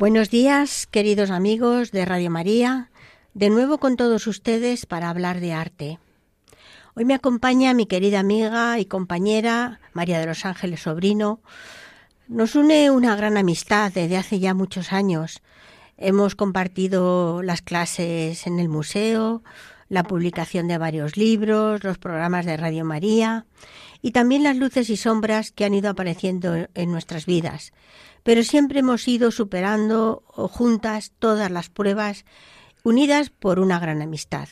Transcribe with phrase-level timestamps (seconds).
[0.00, 2.88] Buenos días, queridos amigos de Radio María,
[3.34, 5.98] de nuevo con todos ustedes para hablar de arte.
[6.94, 11.40] Hoy me acompaña mi querida amiga y compañera María de los Ángeles Sobrino.
[12.28, 15.42] Nos une una gran amistad desde hace ya muchos años.
[15.98, 19.42] Hemos compartido las clases en el museo,
[19.90, 23.44] la publicación de varios libros, los programas de Radio María
[24.00, 27.74] y también las luces y sombras que han ido apareciendo en nuestras vidas
[28.22, 32.24] pero siempre hemos ido superando juntas todas las pruebas,
[32.82, 34.48] unidas por una gran amistad.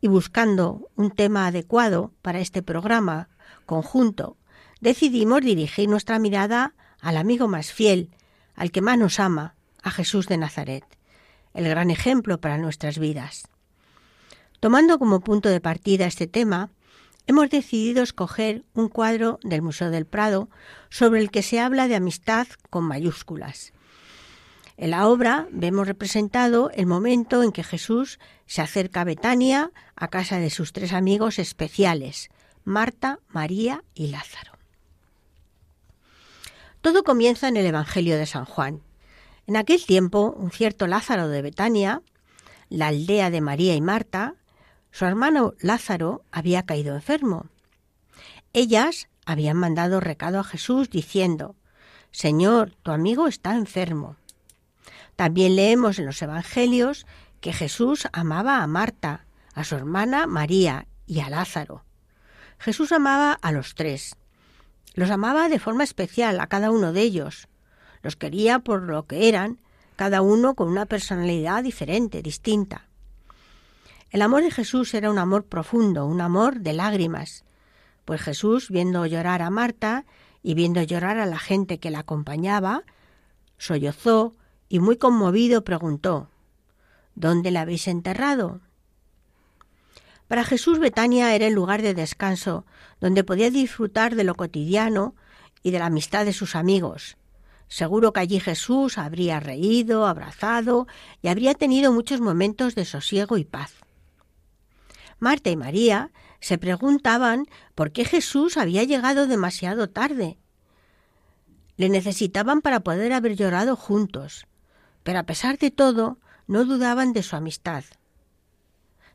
[0.00, 3.28] Y buscando un tema adecuado para este programa
[3.64, 4.36] conjunto,
[4.80, 8.10] decidimos dirigir nuestra mirada al amigo más fiel,
[8.54, 10.84] al que más nos ama, a Jesús de Nazaret,
[11.54, 13.48] el gran ejemplo para nuestras vidas.
[14.60, 16.70] Tomando como punto de partida este tema,
[17.26, 20.48] hemos decidido escoger un cuadro del Museo del Prado
[20.88, 23.72] sobre el que se habla de amistad con mayúsculas.
[24.76, 30.08] En la obra vemos representado el momento en que Jesús se acerca a Betania, a
[30.08, 32.28] casa de sus tres amigos especiales,
[32.64, 34.52] Marta, María y Lázaro.
[36.82, 38.82] Todo comienza en el Evangelio de San Juan.
[39.46, 42.02] En aquel tiempo, un cierto Lázaro de Betania,
[42.68, 44.34] la aldea de María y Marta,
[44.96, 47.48] su hermano Lázaro había caído enfermo.
[48.54, 51.54] Ellas habían mandado recado a Jesús diciendo,
[52.12, 54.16] Señor, tu amigo está enfermo.
[55.14, 57.06] También leemos en los Evangelios
[57.42, 61.84] que Jesús amaba a Marta, a su hermana María y a Lázaro.
[62.58, 64.16] Jesús amaba a los tres.
[64.94, 67.48] Los amaba de forma especial a cada uno de ellos.
[68.00, 69.58] Los quería por lo que eran,
[69.96, 72.85] cada uno con una personalidad diferente, distinta.
[74.10, 77.44] El amor de Jesús era un amor profundo, un amor de lágrimas,
[78.04, 80.06] pues Jesús, viendo llorar a Marta
[80.42, 82.84] y viendo llorar a la gente que la acompañaba,
[83.58, 84.34] sollozó
[84.68, 86.30] y muy conmovido preguntó
[87.14, 88.60] ¿Dónde la habéis enterrado?
[90.28, 92.64] Para Jesús Betania era el lugar de descanso,
[93.00, 95.14] donde podía disfrutar de lo cotidiano
[95.62, 97.16] y de la amistad de sus amigos.
[97.68, 100.86] Seguro que allí Jesús habría reído, abrazado
[101.22, 103.85] y habría tenido muchos momentos de sosiego y paz.
[105.18, 106.10] Marta y María
[106.40, 110.38] se preguntaban por qué Jesús había llegado demasiado tarde.
[111.76, 114.46] Le necesitaban para poder haber llorado juntos,
[115.02, 117.84] pero a pesar de todo no dudaban de su amistad.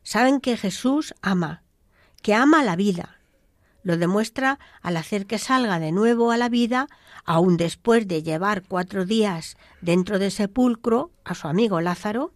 [0.03, 1.63] Saben que Jesús ama,
[2.21, 3.19] que ama la vida.
[3.83, 6.87] Lo demuestra al hacer que salga de nuevo a la vida,
[7.23, 12.33] aun después de llevar cuatro días dentro del sepulcro a su amigo Lázaro.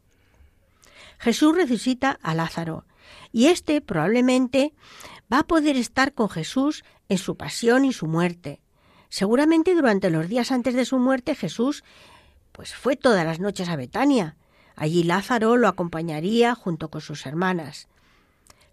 [1.19, 2.85] Jesús resucita a Lázaro
[3.31, 4.73] y éste probablemente
[5.31, 8.61] va a poder estar con Jesús en su pasión y su muerte.
[9.09, 11.83] Seguramente durante los días antes de su muerte Jesús
[12.51, 14.37] pues fue todas las noches a Betania.
[14.75, 17.87] Allí Lázaro lo acompañaría junto con sus hermanas.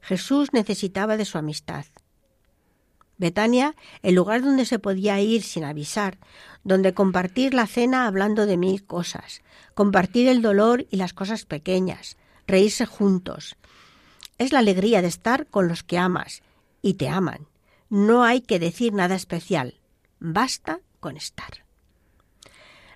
[0.00, 1.84] Jesús necesitaba de su amistad.
[3.18, 6.18] Betania, el lugar donde se podía ir sin avisar,
[6.64, 9.42] donde compartir la cena hablando de mil cosas,
[9.74, 13.56] compartir el dolor y las cosas pequeñas, reírse juntos,
[14.42, 16.42] es la alegría de estar con los que amas
[16.82, 17.46] y te aman.
[17.88, 19.78] No hay que decir nada especial.
[20.18, 21.64] Basta con estar.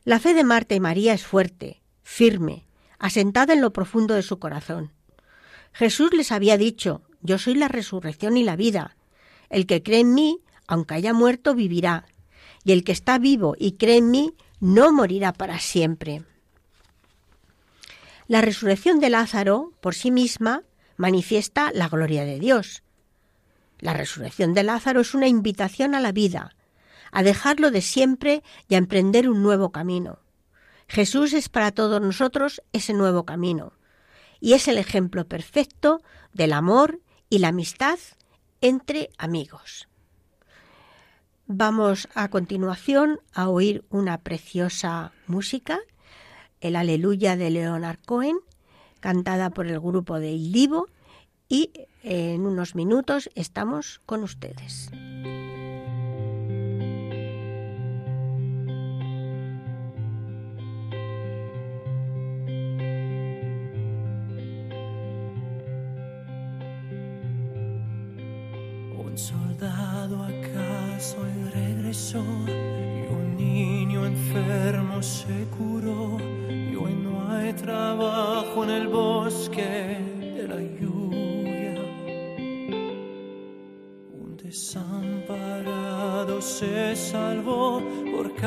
[0.04, 2.64] La fe de Marta y María es fuerte, firme,
[2.98, 4.92] asentada en lo profundo de su corazón.
[5.72, 8.96] Jesús les había dicho, yo soy la resurrección y la vida.
[9.50, 12.06] El que cree en mí, aunque haya muerto, vivirá.
[12.64, 16.22] Y el que está vivo y cree en mí, no morirá para siempre.
[18.28, 20.62] La resurrección de Lázaro, por sí misma,
[20.96, 22.82] manifiesta la gloria de Dios.
[23.78, 26.56] La resurrección de Lázaro es una invitación a la vida,
[27.12, 30.18] a dejarlo de siempre y a emprender un nuevo camino.
[30.88, 33.72] Jesús es para todos nosotros ese nuevo camino
[34.40, 36.02] y es el ejemplo perfecto
[36.32, 37.98] del amor y la amistad
[38.60, 39.88] entre amigos.
[41.46, 45.78] Vamos a continuación a oír una preciosa música,
[46.60, 48.38] el Aleluya de Leonard Cohen,
[49.06, 50.68] cantada por el grupo de Il
[51.48, 51.70] y
[52.02, 54.90] En unos minutos estamos con ustedes.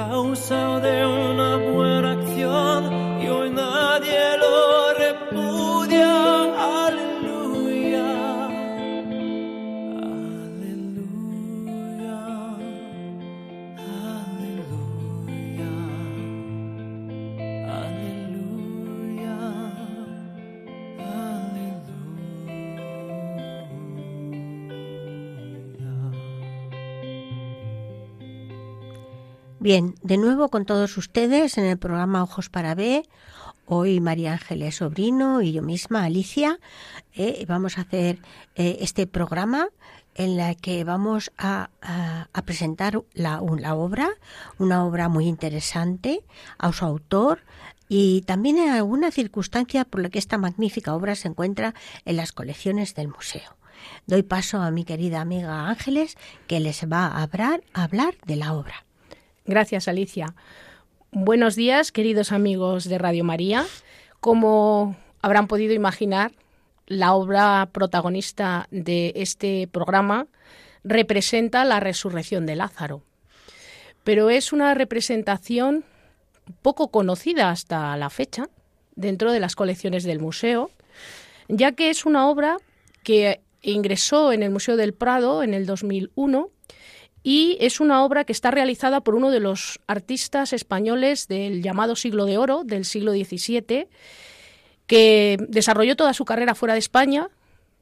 [0.08, 1.29] Causa de una
[29.70, 33.08] Bien, de nuevo con todos ustedes en el programa Ojos para Ver.
[33.68, 36.58] Hoy María Ángeles Sobrino y yo misma, Alicia,
[37.14, 38.18] eh, vamos a hacer
[38.56, 39.68] eh, este programa
[40.16, 41.70] en la que vamos a,
[42.46, 44.10] presentar la, obra,
[44.58, 46.24] una obra muy interesante
[46.58, 47.44] a su autor
[47.88, 51.76] y también en alguna circunstancia por la que esta magnífica obra se encuentra
[52.06, 53.56] en las colecciones del museo.
[54.08, 56.18] Doy paso a mi querida amiga Ángeles
[56.48, 58.89] que les va a hablar de la obra.
[59.50, 60.36] Gracias, Alicia.
[61.12, 63.66] Buenos días, queridos amigos de Radio María.
[64.20, 66.34] Como habrán podido imaginar,
[66.86, 70.28] la obra protagonista de este programa
[70.84, 73.02] representa la resurrección de Lázaro.
[74.04, 75.84] Pero es una representación
[76.62, 78.50] poco conocida hasta la fecha
[78.96, 80.70] dentro de las colecciones del museo,
[81.48, 82.58] ya que es una obra
[83.02, 86.52] que ingresó en el Museo del Prado en el 2001
[87.24, 91.96] y es una obra que está realizada por uno de los artistas españoles del llamado
[91.96, 93.88] siglo de oro, del siglo XVII,
[94.88, 97.30] que desarrolló toda su carrera fuera de España,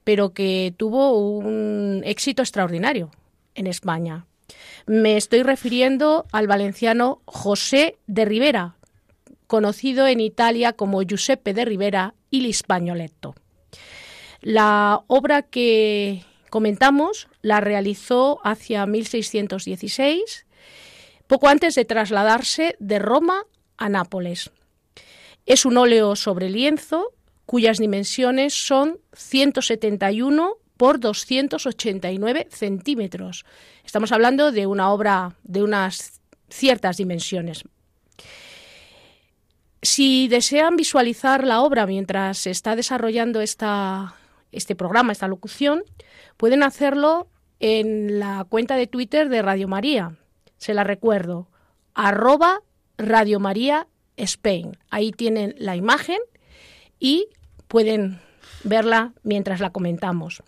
[0.03, 3.11] pero que tuvo un éxito extraordinario
[3.55, 4.25] en España.
[4.85, 8.75] Me estoy refiriendo al valenciano José de Rivera,
[9.47, 13.35] conocido en Italia como Giuseppe de Rivera y l'Ispagnoletto.
[14.41, 16.23] La obra que
[16.57, 20.47] comentamos la realizó hacia 1616,
[21.27, 23.43] poco antes de trasladarse de Roma
[23.77, 24.49] a Nápoles.
[25.45, 27.13] Es un óleo sobre lienzo
[27.45, 33.45] cuyas dimensiones son 171 por 289 centímetros.
[33.85, 37.65] Estamos hablando de una obra de unas ciertas dimensiones.
[39.83, 44.15] Si desean visualizar la obra mientras se está desarrollando esta,
[44.57, 45.83] este programa, esta locución,
[46.35, 47.27] pueden hacerlo
[47.59, 50.17] en la cuenta de Twitter de Radio María.
[50.57, 51.47] Se la recuerdo,
[51.93, 52.61] arroba
[52.97, 54.77] Radio María Spain.
[54.89, 56.17] Ahí tienen la imagen
[56.99, 57.27] y
[57.67, 58.19] pueden
[58.63, 60.43] verla mientras la comentamos.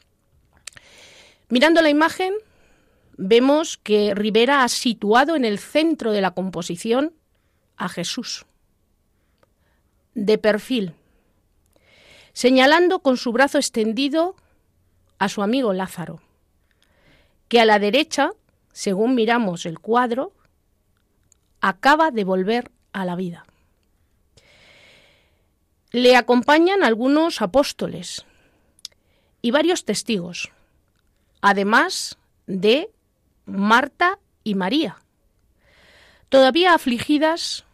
[1.49, 2.33] Mirando la imagen,
[3.17, 7.13] vemos que Rivera ha situado en el centro de la composición
[7.77, 8.45] a Jesús,
[10.13, 10.93] de perfil,
[12.33, 14.35] señalando con su brazo extendido
[15.17, 16.21] a su amigo Lázaro,
[17.47, 18.31] que a la derecha,
[18.71, 20.33] según miramos el cuadro,
[21.61, 23.45] acaba de volver a la vida.
[25.91, 28.25] Le acompañan algunos apóstoles
[29.41, 30.51] y varios testigos,
[31.41, 32.91] además de
[33.45, 34.97] Marta y María,
[36.29, 37.65] todavía afligidas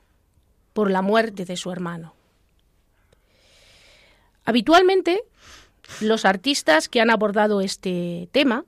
[0.74, 2.15] por la muerte de su hermano.
[4.46, 5.24] Habitualmente,
[6.00, 8.66] los artistas que han abordado este tema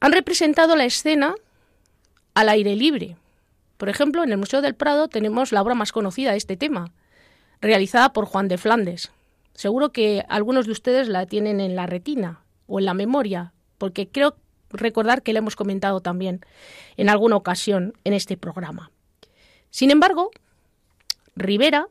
[0.00, 1.34] han representado la escena
[2.34, 3.16] al aire libre.
[3.76, 6.92] Por ejemplo, en el Museo del Prado tenemos la obra más conocida de este tema,
[7.60, 9.10] realizada por Juan de Flandes.
[9.54, 14.08] Seguro que algunos de ustedes la tienen en la retina o en la memoria, porque
[14.08, 14.36] creo
[14.70, 16.40] recordar que la hemos comentado también
[16.96, 18.90] en alguna ocasión en este programa.
[19.70, 20.30] Sin embargo,
[21.34, 21.88] Rivera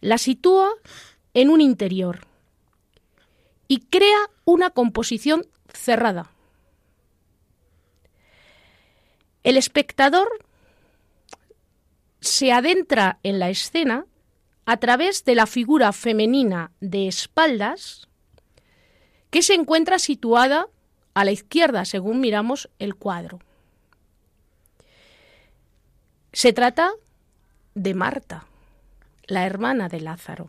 [0.00, 0.68] la sitúa
[1.34, 2.26] en un interior
[3.68, 6.30] y crea una composición cerrada.
[9.42, 10.28] El espectador
[12.20, 14.06] se adentra en la escena
[14.64, 18.08] a través de la figura femenina de espaldas
[19.30, 20.68] que se encuentra situada
[21.14, 23.40] a la izquierda según miramos el cuadro.
[26.32, 26.92] Se trata
[27.74, 28.46] de Marta,
[29.26, 30.48] la hermana de Lázaro.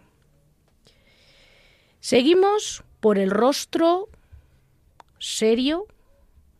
[2.03, 4.10] Seguimos por el rostro
[5.19, 5.88] serio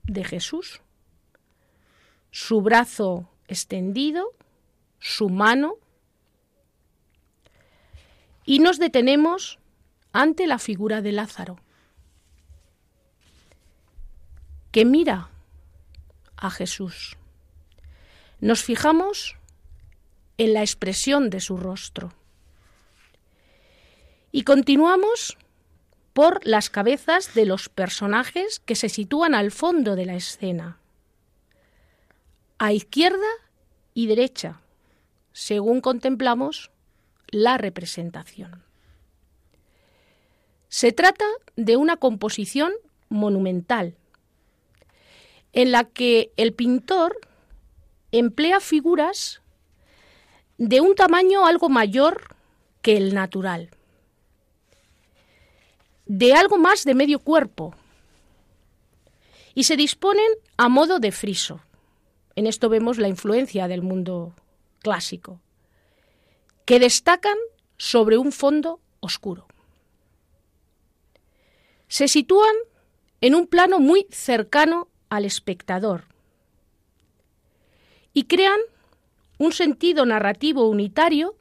[0.04, 0.80] de Jesús,
[2.32, 4.32] su brazo extendido,
[5.00, 5.74] su mano,
[8.46, 9.60] y nos detenemos
[10.14, 11.60] ante la figura de Lázaro,
[14.72, 15.30] que mira
[16.38, 17.18] a Jesús.
[18.40, 19.36] Nos fijamos
[20.38, 22.14] en la expresión de su rostro.
[24.36, 25.38] Y continuamos
[26.14, 30.80] por las cabezas de los personajes que se sitúan al fondo de la escena,
[32.58, 33.28] a izquierda
[33.94, 34.60] y derecha,
[35.34, 36.72] según contemplamos
[37.28, 38.64] la representación.
[40.68, 41.26] Se trata
[41.56, 42.74] de una composición
[43.10, 43.96] monumental,
[45.52, 47.20] en la que el pintor
[48.12, 49.44] emplea figuras
[50.58, 52.36] de un tamaño algo mayor
[52.82, 53.70] que el natural
[56.06, 57.74] de algo más de medio cuerpo
[59.56, 60.26] y se disponen
[60.58, 61.62] a modo de friso.
[62.36, 64.34] En esto vemos la influencia del mundo
[64.80, 65.40] clásico,
[66.66, 67.38] que destacan
[67.78, 69.48] sobre un fondo oscuro.
[71.88, 72.56] Se sitúan
[73.22, 76.06] en un plano muy cercano al espectador
[78.14, 78.60] y crean
[79.38, 81.36] un sentido narrativo unitario,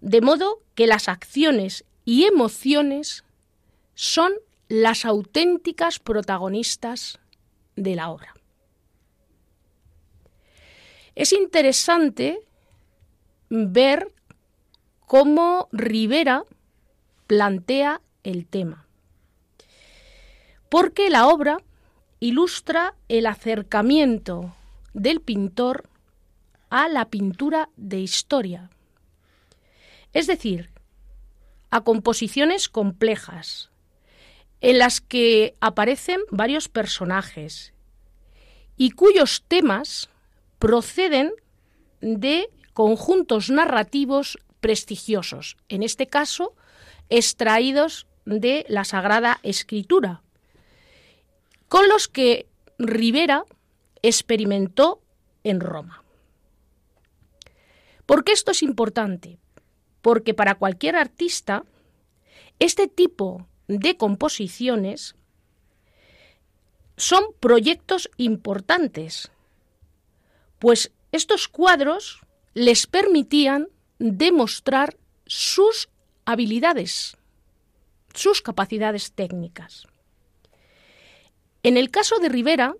[0.00, 3.24] de modo que las acciones y emociones
[4.00, 4.32] son
[4.70, 7.20] las auténticas protagonistas
[7.76, 8.34] de la obra.
[11.14, 12.40] Es interesante
[13.50, 14.10] ver
[15.04, 16.44] cómo Rivera
[17.26, 18.86] plantea el tema,
[20.70, 21.58] porque la obra
[22.20, 24.56] ilustra el acercamiento
[24.94, 25.90] del pintor
[26.70, 28.70] a la pintura de historia,
[30.14, 30.70] es decir,
[31.70, 33.69] a composiciones complejas,
[34.60, 37.72] en las que aparecen varios personajes
[38.76, 40.08] y cuyos temas
[40.58, 41.32] proceden
[42.00, 46.54] de conjuntos narrativos prestigiosos, en este caso
[47.08, 50.22] extraídos de la Sagrada Escritura,
[51.68, 52.46] con los que
[52.78, 53.44] Rivera
[54.02, 55.02] experimentó
[55.44, 56.02] en Roma.
[58.06, 59.38] ¿Por qué esto es importante?
[60.02, 61.64] Porque para cualquier artista,
[62.58, 63.46] este tipo
[63.78, 65.14] de composiciones
[66.96, 69.30] son proyectos importantes,
[70.58, 72.20] pues estos cuadros
[72.52, 75.88] les permitían demostrar sus
[76.24, 77.16] habilidades,
[78.12, 79.86] sus capacidades técnicas.
[81.62, 82.74] En el caso de Rivera,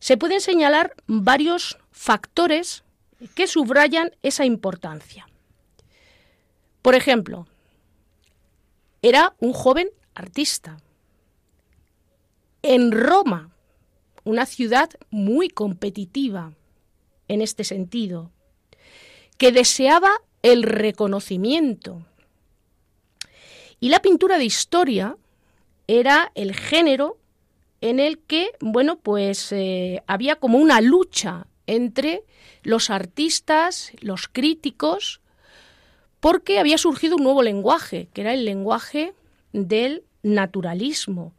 [0.00, 2.82] se pueden señalar varios factores
[3.36, 5.28] que subrayan esa importancia.
[6.82, 7.46] Por ejemplo,
[9.02, 10.78] era un joven artista.
[12.62, 13.50] En Roma,
[14.24, 16.52] una ciudad muy competitiva
[17.28, 18.30] en este sentido,
[19.36, 20.10] que deseaba
[20.42, 22.04] el reconocimiento.
[23.80, 25.16] Y la pintura de historia
[25.86, 27.18] era el género
[27.80, 32.24] en el que, bueno, pues eh, había como una lucha entre
[32.62, 35.20] los artistas, los críticos,
[36.20, 39.14] porque había surgido un nuevo lenguaje, que era el lenguaje
[39.52, 41.34] del naturalismo.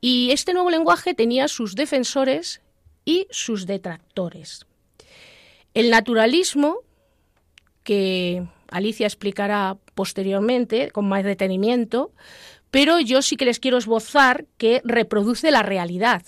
[0.00, 2.60] Y este nuevo lenguaje tenía sus defensores
[3.04, 4.66] y sus detractores.
[5.74, 6.78] El naturalismo,
[7.82, 12.12] que Alicia explicará posteriormente con más detenimiento,
[12.70, 16.22] pero yo sí que les quiero esbozar que reproduce la realidad,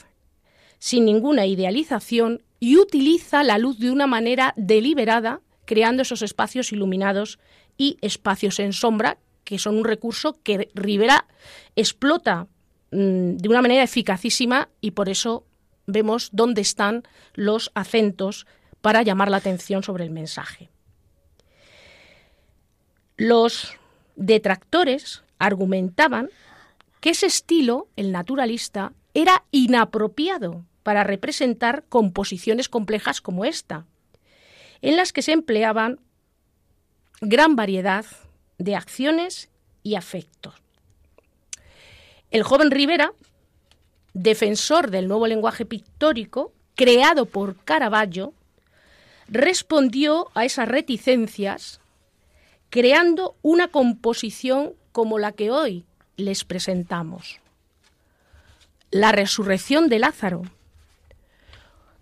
[0.79, 7.39] sin ninguna idealización, y utiliza la luz de una manera deliberada, creando esos espacios iluminados
[7.81, 11.27] y espacios en sombra, que son un recurso que Rivera
[11.77, 12.47] explota
[12.91, 15.47] mm, de una manera eficacísima y por eso
[15.87, 18.47] vemos dónde están los acentos
[18.83, 20.69] para llamar la atención sobre el mensaje.
[23.17, 23.73] Los
[24.15, 26.29] detractores argumentaban
[27.01, 33.87] que ese estilo, el naturalista, era inapropiado para representar composiciones complejas como esta,
[34.83, 35.99] en las que se empleaban
[37.21, 38.07] gran variedad
[38.59, 39.51] de acciones
[39.83, 40.55] y afectos.
[42.31, 43.13] El joven Rivera,
[44.15, 48.33] defensor del nuevo lenguaje pictórico creado por Caravaggio,
[49.29, 51.81] respondió a esas reticencias
[52.71, 55.85] creando una composición como la que hoy
[56.17, 57.39] les presentamos.
[58.91, 60.43] La resurrección de Lázaro,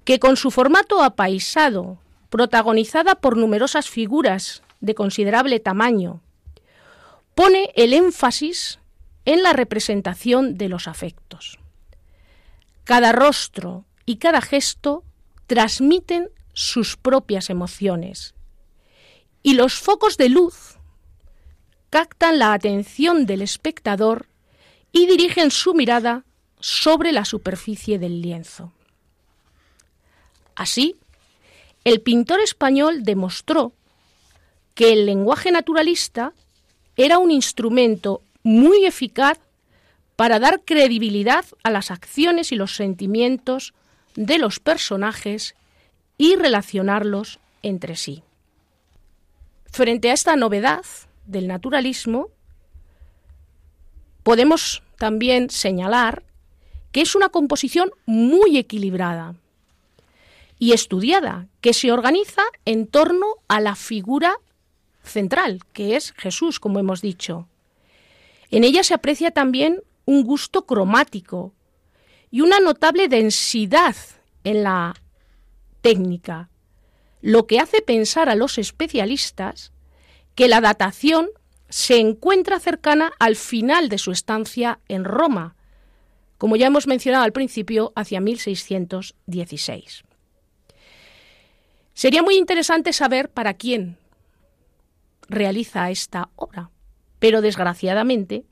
[0.05, 1.99] que con su formato apaisado,
[2.31, 6.23] protagonizada por numerosas figuras de considerable tamaño,
[7.35, 8.79] pone el énfasis
[9.25, 11.59] en la representación de los afectos.
[12.85, 15.05] cada rostro y cada gesto
[15.47, 18.35] transmiten sus propias emociones.
[19.43, 20.79] Y los focos de luz
[21.91, 24.27] captan la atención del espectador
[24.91, 26.25] y dirigen su mirada
[26.61, 28.73] sobre la superficie del lienzo.
[30.55, 30.97] Así,
[31.85, 33.75] el pintor español demostró
[34.79, 36.35] que el lenguaje naturalista
[36.97, 39.41] era un instrumento muy eficaz
[40.15, 43.75] para dar credibilidad a las acciones y los sentimientos
[44.15, 45.57] de los personajes
[46.17, 48.23] y relacionarlos entre sí.
[49.67, 50.85] Frente a esta novedad
[51.27, 52.29] del naturalismo,
[54.23, 56.23] podemos también señalar
[56.93, 59.35] que es una composición muy equilibrada
[60.61, 64.39] y estudiada, que se organiza en torno a la figura
[65.09, 67.49] central, que es Jesús, como hemos dicho.
[68.51, 71.53] En ella se aprecia también un gusto cromático
[72.31, 73.97] y una notable densidad
[74.45, 74.95] en la
[75.81, 76.49] técnica,
[77.21, 79.73] lo que hace pensar a los especialistas
[80.35, 81.29] que la datación
[81.69, 85.57] se encuentra cercana al final de su estancia en Roma,
[86.39, 90.05] como ya hemos mencionado al principio, hacia 1616.
[91.95, 93.99] Sería muy interesante saber para quién
[95.29, 96.71] realiza esta obra,
[97.19, 98.45] pero desgraciadamente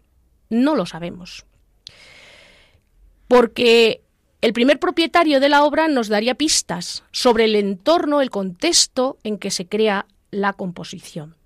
[0.49, 1.47] no lo sabemos.
[3.29, 4.03] Porque
[4.41, 9.39] el primer propietario de la obra nos daría pistas sobre el entorno, el contexto en
[9.39, 11.37] que se crea la composición.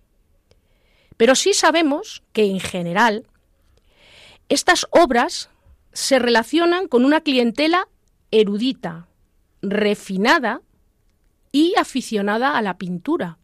[1.16, 3.26] Pero sí sabemos que en general
[4.48, 5.50] estas obras
[5.92, 7.88] se relacionan con una clientela
[8.31, 9.07] erudita,
[9.62, 10.62] refinada
[11.52, 13.38] y aficionada a la pintura,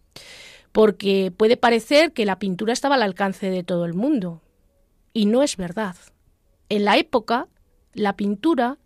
[0.72, 4.42] porque puede parecer que la pintura estaba al alcance de todo el mundo,
[5.12, 5.96] y no es verdad.
[6.68, 7.48] En la época,
[7.94, 8.78] la pintura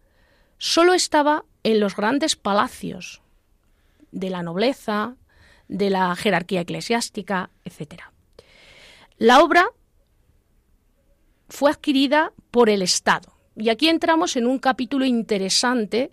[0.58, 3.22] solo estaba en los grandes palacios
[4.12, 5.16] de la nobleza,
[5.68, 8.02] de la jerarquía eclesiástica, etc.
[9.18, 9.66] La obra
[11.48, 13.32] fue adquirida por el Estado.
[13.56, 16.12] Y aquí entramos en un capítulo interesante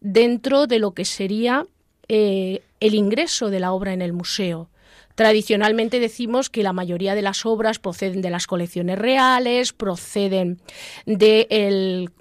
[0.00, 1.66] dentro de lo que sería
[2.08, 4.70] eh, el ingreso de la obra en el museo.
[5.18, 10.60] Tradicionalmente decimos que la mayoría de las obras proceden de las colecciones reales, proceden
[11.06, 12.12] del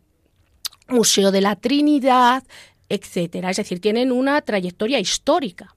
[0.88, 2.44] Museo de la Trinidad,
[2.90, 3.52] etcétera.
[3.52, 5.76] Es decir, tienen una trayectoria histórica.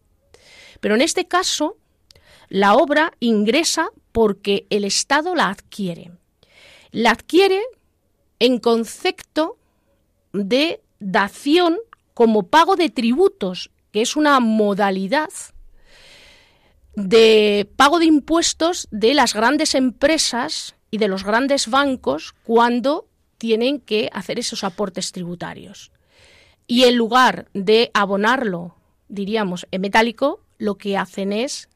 [0.80, 1.76] Pero en este caso,
[2.48, 6.12] la obra ingresa porque el Estado la adquiere.
[6.90, 7.60] La adquiere
[8.38, 9.58] en concepto
[10.32, 11.76] de dación
[12.14, 15.28] como pago de tributos, que es una modalidad
[16.94, 23.06] de pago de impuestos de las grandes empresas y de los grandes bancos cuando
[23.38, 25.92] tienen que hacer esos aportes tributarios.
[26.66, 28.76] Y en lugar de abonarlo,
[29.08, 31.68] diríamos, en metálico, lo que hacen es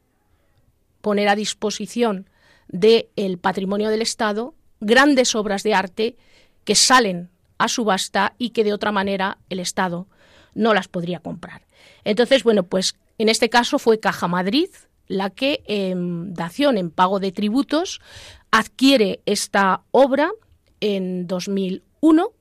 [1.00, 2.29] poner a disposición
[2.68, 6.16] del patrimonio del Estado grandes obras de arte
[6.64, 10.07] que salen a subasta y que de otra manera el Estado
[10.55, 11.66] no las podría comprar.
[12.05, 14.68] Entonces, bueno, pues en este caso fue Caja Madrid
[15.08, 18.00] la que en dación en pago de tributos
[18.50, 20.32] adquiere esta obra
[20.80, 22.32] en 2001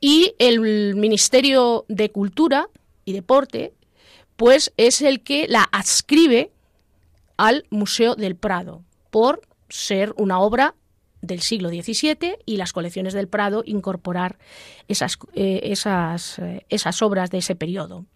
[0.00, 2.68] y el Ministerio de Cultura
[3.04, 3.74] y Deporte
[4.36, 6.50] pues es el que la adscribe
[7.36, 10.74] al Museo del Prado por ser una obra
[11.22, 14.38] del siglo XVII y las colecciones del Prado incorporar
[14.88, 18.06] esas, eh, esas, eh, esas obras de ese periodo.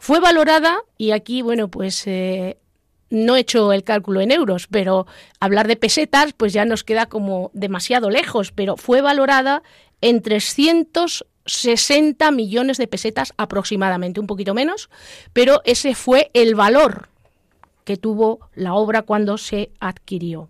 [0.00, 2.56] Fue valorada, y aquí, bueno, pues eh,
[3.10, 5.06] no he hecho el cálculo en euros, pero
[5.40, 9.62] hablar de pesetas, pues ya nos queda como demasiado lejos, pero fue valorada
[10.00, 14.88] en 360 millones de pesetas aproximadamente, un poquito menos,
[15.34, 17.10] pero ese fue el valor
[17.84, 20.48] que tuvo la obra cuando se adquirió.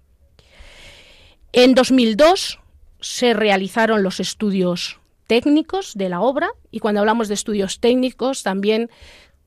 [1.53, 2.61] En 2002
[3.01, 8.91] se realizaron los estudios técnicos de la obra y cuando hablamos de estudios técnicos también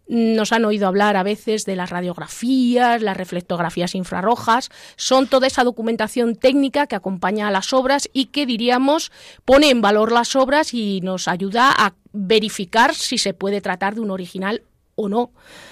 [0.07, 5.63] nos han oído hablar a veces de las radiografías, las reflectografías infrarrojas, son toda esa
[5.63, 9.11] documentación técnica que acompaña a las obras y que diríamos
[9.45, 14.01] pone en valor las obras y nos ayuda a verificar si se puede tratar de
[14.01, 14.63] un original
[14.95, 15.31] o no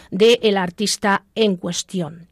[0.10, 2.28] del artista en cuestión.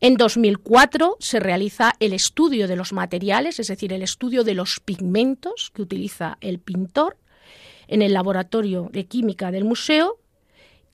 [0.00, 4.80] En 2004 se realiza el estudio de los materiales, es decir, el estudio de los
[4.80, 7.16] pigmentos que utiliza el pintor
[7.86, 10.18] en el laboratorio de química del museo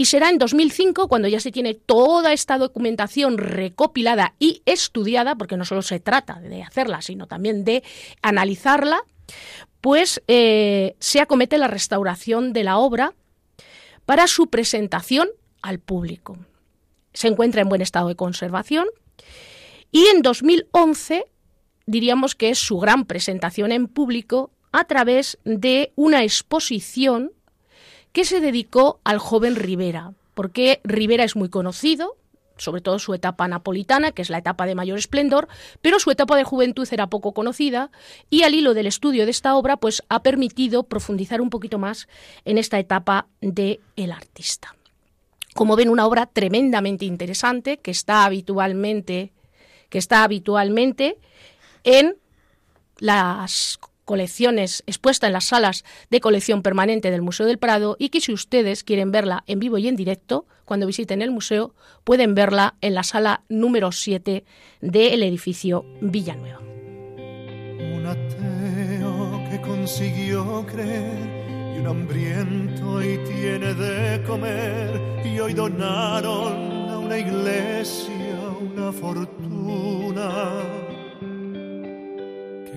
[0.00, 5.56] y será en 2005 cuando ya se tiene toda esta documentación recopilada y estudiada, porque
[5.56, 7.82] no solo se trata de hacerla, sino también de
[8.22, 9.02] analizarla,
[9.80, 13.14] pues eh, se acomete la restauración de la obra
[14.06, 15.28] para su presentación
[15.62, 16.38] al público.
[17.12, 18.87] Se encuentra en buen estado de conservación
[19.90, 21.24] y en 2011
[21.87, 27.32] diríamos que es su gran presentación en público a través de una exposición
[28.18, 32.16] que se dedicó al joven Rivera, porque Rivera es muy conocido,
[32.57, 35.46] sobre todo su etapa napolitana, que es la etapa de mayor esplendor,
[35.83, 37.92] pero su etapa de juventud era poco conocida
[38.28, 42.09] y al hilo del estudio de esta obra pues ha permitido profundizar un poquito más
[42.44, 44.74] en esta etapa de el artista.
[45.54, 49.31] Como ven, una obra tremendamente interesante que está habitualmente
[49.90, 51.18] que está habitualmente
[51.85, 52.16] en
[52.98, 53.78] las
[54.09, 58.33] colecciones expuesta en las salas de colección permanente del Museo del Prado y que si
[58.33, 62.94] ustedes quieren verla en vivo y en directo, cuando visiten el museo, pueden verla en
[62.94, 64.47] la sala número 7
[64.81, 66.59] del edificio Villanueva.
[66.59, 76.88] Un ateo que consiguió creer y un hambriento y tiene de comer y hoy donaron
[76.88, 78.14] a una iglesia
[78.59, 80.88] una fortuna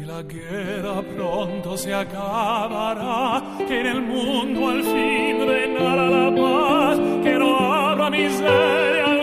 [0.06, 7.34] la guerra pronto se acabará, que en el mundo al fin reinará la paz, que
[7.38, 9.21] no habrá miseria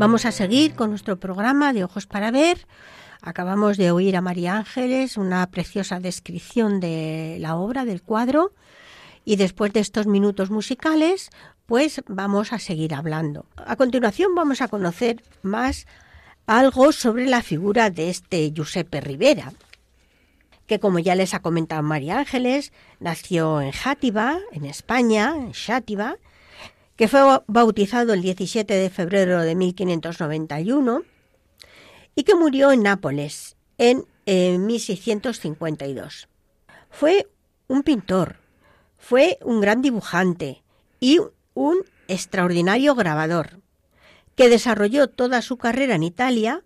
[0.00, 2.66] Vamos a seguir con nuestro programa de Ojos para Ver.
[3.20, 8.54] Acabamos de oír a María Ángeles una preciosa descripción de la obra, del cuadro,
[9.26, 11.28] y después de estos minutos musicales,
[11.66, 13.44] pues vamos a seguir hablando.
[13.58, 15.86] A continuación vamos a conocer más
[16.46, 19.52] algo sobre la figura de este Giuseppe Rivera,
[20.66, 26.16] que como ya les ha comentado María Ángeles, nació en Játiva, en España, en Xátiva,
[27.00, 31.02] que fue bautizado el 17 de febrero de 1591
[32.14, 36.28] y que murió en Nápoles en 1652.
[36.90, 37.26] Fue
[37.68, 38.36] un pintor,
[38.98, 40.62] fue un gran dibujante
[41.00, 41.20] y
[41.54, 43.62] un extraordinario grabador,
[44.34, 46.64] que desarrolló toda su carrera en Italia,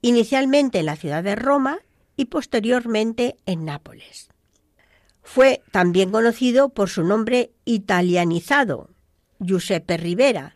[0.00, 1.80] inicialmente en la ciudad de Roma
[2.16, 4.30] y posteriormente en Nápoles.
[5.22, 8.95] Fue también conocido por su nombre italianizado,
[9.40, 10.54] Giuseppe Rivera,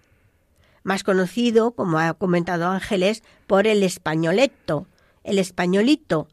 [0.83, 4.87] más conocido, como ha comentado Ángeles, por el españoletto,
[5.25, 6.29] el españolito,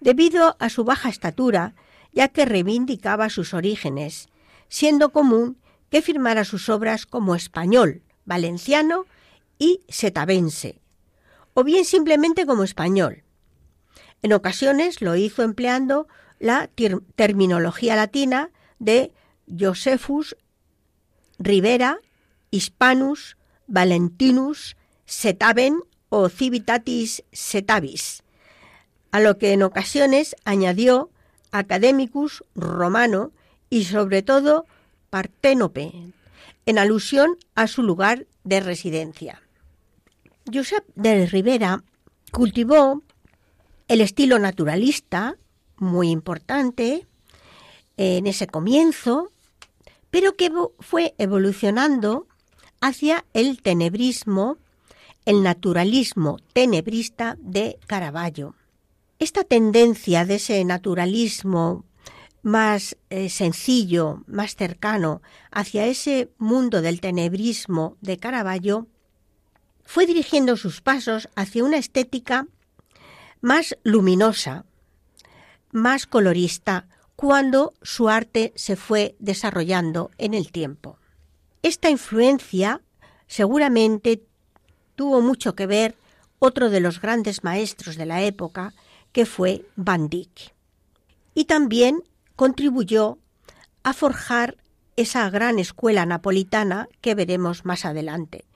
[0.00, 1.74] debido a su baja estatura,
[2.12, 4.28] ya que reivindicaba sus orígenes,
[4.68, 5.56] siendo común
[5.90, 9.06] que firmara sus obras como español, valenciano
[9.58, 10.80] y setavense,
[11.54, 13.22] o bien simplemente como español.
[14.22, 16.68] En ocasiones lo hizo empleando la
[17.14, 19.12] terminología latina de
[19.46, 20.36] Josephus
[21.42, 21.98] Rivera,
[22.50, 28.22] Hispanus, Valentinus, Setaven o Civitatis Setavis,
[29.10, 31.10] a lo que en ocasiones añadió
[31.50, 33.32] Academicus Romano
[33.70, 34.66] y sobre todo
[35.10, 36.12] Parténope,
[36.66, 39.42] en alusión a su lugar de residencia.
[40.52, 41.82] Josep de Rivera
[42.30, 43.02] cultivó
[43.88, 45.36] el estilo naturalista,
[45.76, 47.06] muy importante,
[47.96, 49.31] en ese comienzo,
[50.12, 52.28] pero que fue evolucionando
[52.82, 54.58] hacia el tenebrismo,
[55.24, 58.54] el naturalismo tenebrista de Caravaggio.
[59.18, 61.86] Esta tendencia de ese naturalismo
[62.42, 68.88] más eh, sencillo, más cercano hacia ese mundo del tenebrismo de Caravaggio,
[69.82, 72.46] fue dirigiendo sus pasos hacia una estética
[73.40, 74.66] más luminosa,
[75.70, 76.86] más colorista,
[77.22, 80.98] cuando su arte se fue desarrollando en el tiempo.
[81.62, 82.80] Esta influencia
[83.28, 84.24] seguramente
[84.96, 85.94] tuvo mucho que ver
[86.40, 88.74] otro de los grandes maestros de la época,
[89.12, 90.52] que fue Van Dyck.
[91.32, 92.02] Y también
[92.34, 93.18] contribuyó
[93.84, 94.56] a forjar
[94.96, 98.46] esa gran escuela napolitana que veremos más adelante,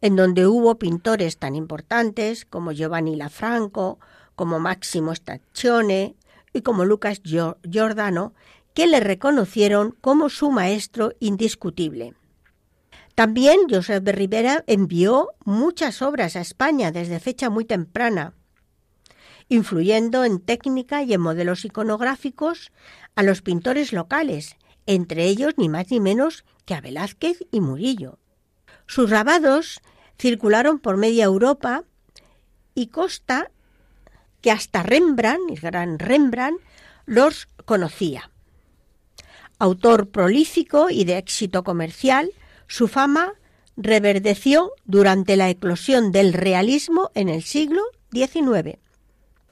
[0.00, 3.98] en donde hubo pintores tan importantes como Giovanni Lafranco,
[4.34, 6.14] como Máximo Staccione,
[6.54, 8.32] y como Lucas Giordano,
[8.72, 12.14] que le reconocieron como su maestro indiscutible.
[13.14, 18.34] También Josep de Rivera envió muchas obras a España desde fecha muy temprana
[19.48, 22.72] influyendo en técnica y en modelos iconográficos
[23.14, 28.18] a los pintores locales, entre ellos ni más ni menos que a Velázquez y Murillo.
[28.86, 29.80] Sus grabados
[30.18, 31.84] circularon por media Europa
[32.74, 33.50] y costa
[34.44, 36.60] que hasta Rembrandt, el gran Rembrandt,
[37.06, 38.30] los conocía.
[39.58, 42.30] Autor prolífico y de éxito comercial,
[42.66, 43.32] su fama
[43.78, 47.80] reverdeció durante la eclosión del realismo en el siglo
[48.12, 48.76] XIX.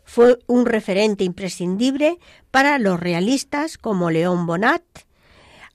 [0.04, 2.18] Fue un referente imprescindible
[2.50, 4.84] para los realistas como León Bonnat.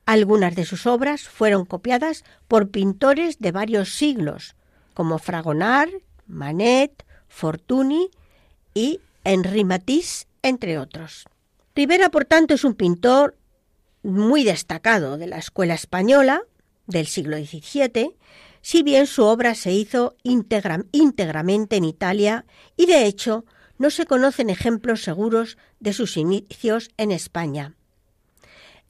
[0.06, 4.56] Algunas de sus obras fueron copiadas por pintores de varios siglos,
[4.94, 5.90] como Fragonard,
[6.28, 8.12] Manet, Fortuny
[8.76, 11.26] y Henri Matisse, entre otros.
[11.76, 13.38] Rivera, por tanto, es un pintor
[14.02, 16.44] muy destacado de la escuela española
[16.86, 18.16] del siglo XVII,
[18.62, 22.46] si bien su obra se hizo íntegramente en Italia
[22.78, 23.44] y de hecho
[23.78, 27.76] no se conocen ejemplos seguros de sus inicios en España.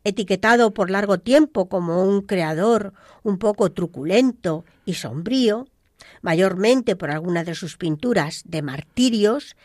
[0.04, 5.68] Etiquetado por largo tiempo como un creador un poco truculento y sombrío,
[6.22, 9.56] mayormente por algunas de sus pinturas de martirios,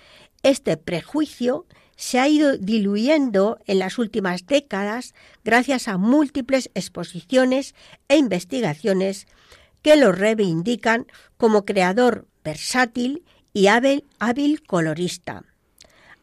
[0.43, 7.75] este prejuicio se ha ido diluyendo en las últimas décadas gracias a múltiples exposiciones
[8.09, 9.27] e investigaciones
[9.83, 14.05] que lo reivindican como creador versátil y hábil,
[14.67, 15.45] colorista.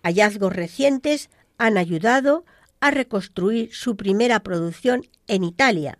[0.04, 2.46] Hallazgos recientes han ayudado
[2.80, 6.00] a reconstruir su primera producción en Italia,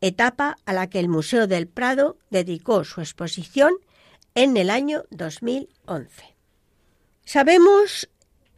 [0.00, 3.74] etapa a la que el Museo del Prado dedicó su exposición
[4.34, 6.37] en el año 2011.
[7.28, 8.08] Sabemos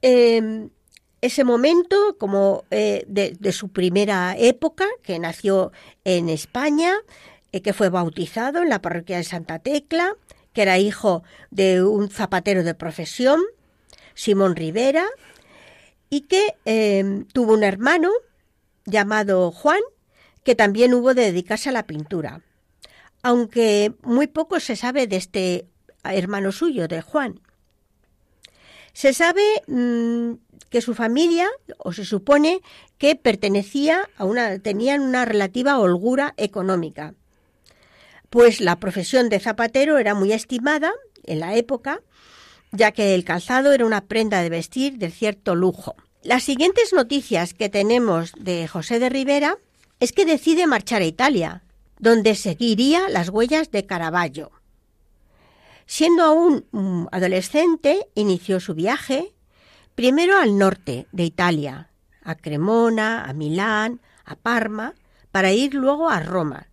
[0.00, 0.68] eh,
[1.22, 5.72] ese momento como eh, de, su primera época, que nació
[6.04, 6.94] en España,
[7.50, 10.14] eh, que fue bautizado en la parroquia de Santa Tecla,
[10.52, 13.40] que era hijo de un zapatero de profesión,
[14.14, 15.04] Simón Rivera,
[16.08, 18.12] y que em, tuvo un hermano
[18.84, 19.80] llamado Juan,
[20.44, 22.42] que también hubo de dedicarse a la pintura.
[23.24, 25.66] Aunque muy poco se sabe de este
[26.04, 27.40] hermano suyo, de Juan.
[28.92, 30.32] Se sabe mm,
[30.68, 31.48] que su familia,
[31.78, 32.60] o se supone
[32.98, 37.14] que pertenecía a una, tenían una relativa holgura económica
[38.30, 40.92] pues la profesión de zapatero era muy estimada
[41.24, 42.00] en la época,
[42.70, 45.96] ya que el calzado era una prenda de vestir de cierto lujo.
[46.22, 49.58] Las siguientes noticias que tenemos de José de Rivera
[49.98, 51.64] es que decide marchar a Italia,
[51.98, 54.52] donde seguiría las huellas de Caravaggio.
[55.92, 59.34] Siendo aún adolescente, inició su viaje
[59.96, 61.90] primero al norte de Italia,
[62.22, 64.94] a Cremona, a Milán, a Parma,
[65.32, 66.68] para ir luego a Roma,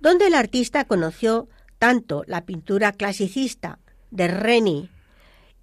[0.00, 1.48] donde el artista conoció
[1.78, 3.78] tanto la pintura clasicista
[4.10, 4.90] de Reni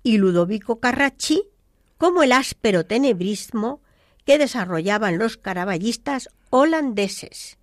[0.01, 1.43] y Ludovico Carracci
[1.97, 3.81] como el áspero tenebrismo
[4.23, 7.57] que desarrollaban los caraballistas holandeses,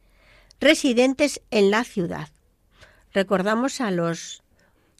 [0.60, 2.28] residentes en la ciudad.
[3.14, 4.42] Recordamos a los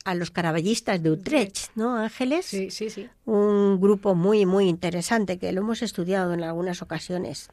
[0.04, 2.46] a los caraballistas de Utrecht, ¿no, Ángeles?
[2.46, 3.08] Sí, sí, sí.
[3.24, 7.48] Un grupo muy, muy interesante que lo hemos estudiado en algunas ocasiones.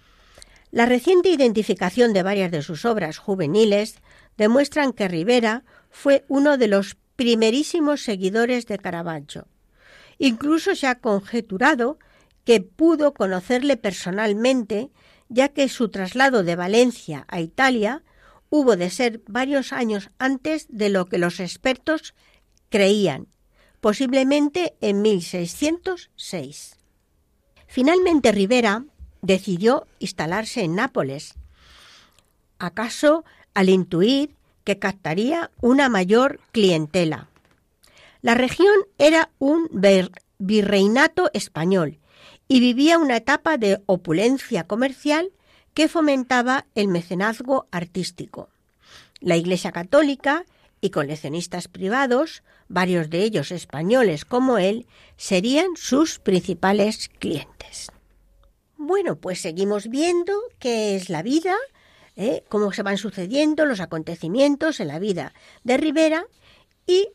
[0.71, 3.95] La reciente identificación de varias de sus obras juveniles
[4.37, 9.47] demuestran que Rivera fue uno de los primerísimos seguidores de Caravaggio.
[10.17, 11.99] Incluso se ha conjeturado
[12.43, 14.89] que pudo conocerle personalmente,
[15.29, 18.03] ya que su traslado de Valencia a Italia
[18.49, 22.13] hubo de ser varios años antes de lo que los expertos
[22.69, 23.27] creían,
[23.81, 26.77] posiblemente en 1606.
[27.67, 28.85] Finalmente Rivera
[29.21, 31.35] decidió instalarse en Nápoles,
[32.59, 37.29] acaso al intuir que captaría una mayor clientela.
[38.21, 39.69] La región era un
[40.39, 41.99] virreinato español
[42.47, 45.31] y vivía una etapa de opulencia comercial
[45.73, 48.49] que fomentaba el mecenazgo artístico.
[49.19, 50.45] La Iglesia Católica
[50.81, 57.91] y coleccionistas privados, varios de ellos españoles como él, serían sus principales clientes.
[58.77, 61.55] Bueno, pues seguimos viendo qué es la vida,
[62.15, 62.43] ¿eh?
[62.49, 66.25] cómo se van sucediendo los acontecimientos en la vida de Rivera
[66.85, 67.09] y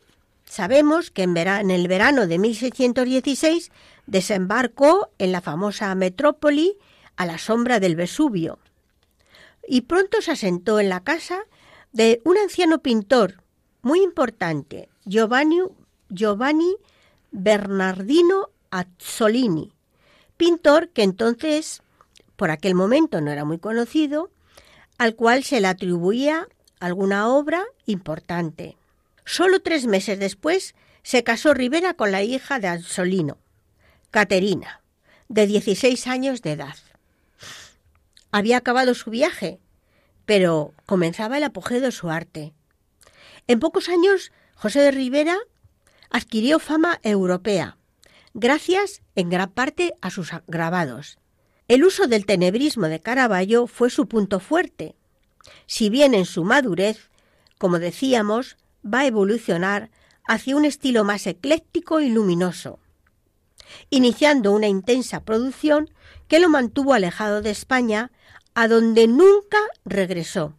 [0.45, 3.71] sabemos que en, en el verano de 1616
[4.07, 6.77] desembarcó en la famosa metrópoli
[7.15, 8.59] a la sombra del Vesubio
[9.67, 11.39] y pronto se asentó en la casa
[11.91, 13.43] de un anciano pintor
[13.81, 16.75] muy importante, Giovanni,
[17.31, 19.73] Bernardino Azzolini,
[20.37, 21.81] pintor que entonces,
[22.35, 24.31] por aquel momento no era muy conocido,
[24.97, 26.47] al cual se le atribuía
[26.79, 28.77] alguna obra importante.
[29.25, 33.37] Solo tres meses después se casó Rivera con la hija de Ansolino,
[34.11, 34.81] Caterina,
[35.27, 36.75] de 16 años de edad.
[38.31, 39.59] Había acabado su viaje,
[40.25, 42.53] pero comenzaba el apogeo de su arte.
[43.47, 44.31] En pocos años,
[44.63, 45.37] José de Rivera
[46.09, 47.75] adquirió fama europea,
[48.33, 51.19] gracias en gran parte a sus grabados.
[51.67, 54.95] El uso del tenebrismo de Caravaggio fue su punto fuerte,
[55.65, 57.09] si bien en su madurez,
[57.57, 59.91] como decíamos, va a evolucionar
[60.25, 62.79] hacia un estilo más ecléctico y luminoso,
[63.89, 65.89] iniciando una intensa producción
[66.29, 68.13] que lo mantuvo alejado de España,
[68.53, 70.55] a donde nunca regresó.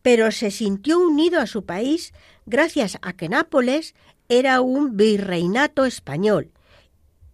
[0.00, 2.14] Pero se sintió unido a su país
[2.48, 3.94] gracias a que Nápoles
[4.28, 6.50] era un virreinato español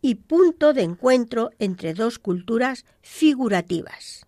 [0.01, 4.27] y punto de encuentro entre dos culturas figurativas,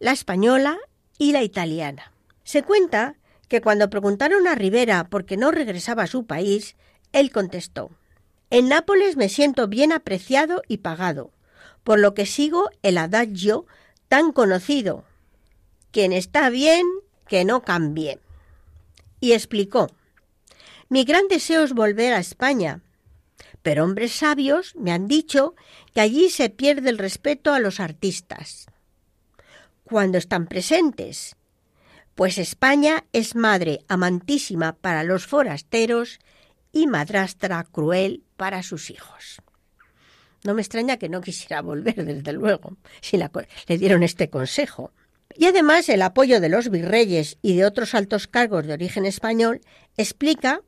[0.00, 0.78] la española
[1.18, 2.12] y la italiana.
[2.44, 3.16] Se cuenta
[3.48, 6.76] que cuando preguntaron a Rivera por qué no regresaba a su país,
[7.12, 7.90] él contestó
[8.50, 11.30] En Nápoles me siento bien apreciado y pagado,
[11.84, 13.66] por lo que sigo el adagio
[14.08, 15.04] tan conocido
[15.90, 16.86] quien está bien,
[17.28, 18.18] que no cambie.
[19.20, 19.88] Y explicó
[20.88, 22.82] Mi gran deseo es volver a España,
[23.62, 25.54] pero hombres sabios me han dicho
[25.94, 28.66] que allí se pierde el respeto a los artistas.
[29.84, 31.36] Cuando están presentes
[32.16, 36.18] pues España es madre amantísima para los forasteros
[36.72, 39.42] y madrastra cruel para sus hijos.
[40.42, 44.92] No me extraña que no quisiera volver, desde luego, si le dieron este consejo.
[45.34, 49.60] Y además el apoyo de los virreyes y de otros altos cargos de origen español
[49.98, 50.62] explica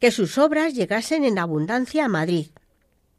[0.00, 2.48] que sus obras llegasen en abundancia a Madrid.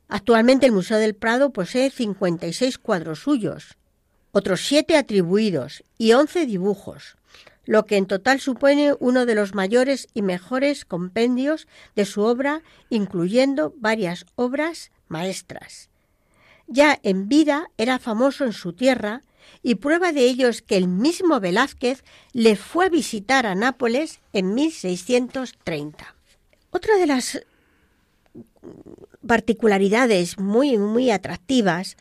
[0.08, 3.78] Actualmente el Museo del Prado posee 56 cuadros suyos,
[4.32, 7.16] otros siete atribuidos y 11 dibujos,
[7.66, 12.64] lo que en total supone uno de los mayores y mejores compendios de su obra,
[12.90, 15.90] incluyendo varias obras maestras.
[16.68, 19.22] Ya en vida era famoso en su tierra
[19.62, 24.20] y prueba de ello es que el mismo Velázquez le fue a visitar a Nápoles
[24.34, 26.16] en 1630.
[26.72, 27.42] Otra de las
[29.28, 31.98] particularidades muy, muy atractivas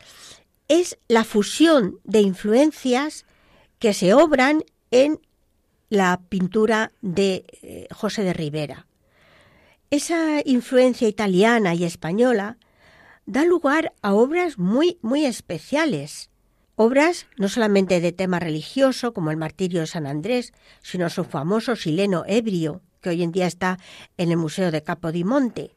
[0.67, 3.25] es la fusión de influencias
[3.79, 5.19] que se obran en
[5.89, 8.87] la pintura de eh, José de Rivera.
[9.89, 12.57] Esa influencia italiana y española
[13.25, 16.29] da lugar a obras muy, muy especiales.
[16.75, 21.75] Obras no solamente de tema religioso, como el martirio de San Andrés, sino su famoso
[21.75, 23.79] sileno ebrio, que hoy en día está
[24.17, 25.71] en el Museo de Capodimonte.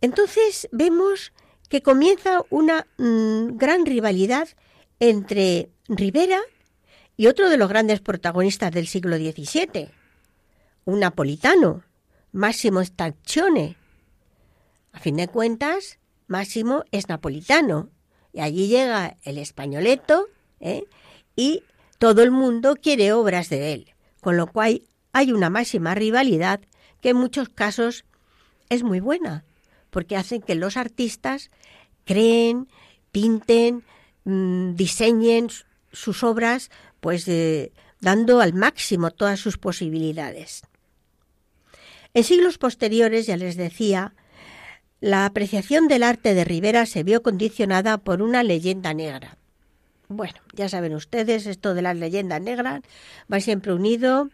[0.00, 1.32] Entonces vemos
[1.68, 4.48] que comienza una mm, gran rivalidad
[4.98, 6.40] entre Rivera
[7.16, 9.88] y otro de los grandes protagonistas del siglo XVII,
[10.84, 11.84] un napolitano,
[12.32, 13.76] Máximo Staccione.
[14.92, 17.90] A fin de cuentas, Máximo es napolitano
[18.32, 20.28] y allí llega el españoleto
[20.60, 20.84] ¿eh?
[21.36, 21.62] y
[21.98, 24.82] todo el mundo quiere obras de él, con lo cual
[25.12, 26.60] hay una máxima rivalidad
[27.00, 28.04] que en muchos casos
[28.68, 29.44] es muy buena,
[29.90, 31.50] porque hace que los artistas
[32.04, 32.68] creen,
[33.12, 33.82] pinten,
[34.24, 35.48] mm, diseñen
[35.92, 36.70] sus obras
[37.00, 40.62] pues eh, dando al máximo todas sus posibilidades.
[42.14, 44.14] En siglos posteriores, ya les decía,
[45.00, 49.38] la apreciación del arte de Rivera se vio condicionada por una leyenda negra.
[50.08, 52.82] Bueno, ya saben ustedes, esto de las leyendas negras
[53.32, 54.28] va siempre unido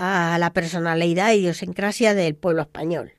[0.00, 3.12] a la personalidad y idiosincrasia del pueblo español.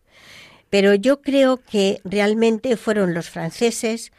[0.71, 4.11] Pero yo creo que realmente fueron los franceses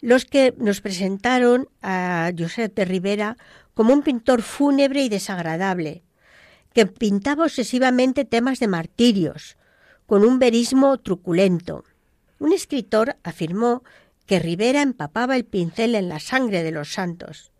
[0.00, 3.36] los que nos presentaron a Josep de Rivera
[3.74, 6.04] como un pintor fúnebre y desagradable,
[6.72, 9.56] que pintaba obsesivamente temas de martirios,
[10.06, 11.82] con un verismo truculento.
[12.38, 13.82] Un escritor afirmó
[14.26, 17.50] que Rivera empapaba el pincel en la sangre de los santos.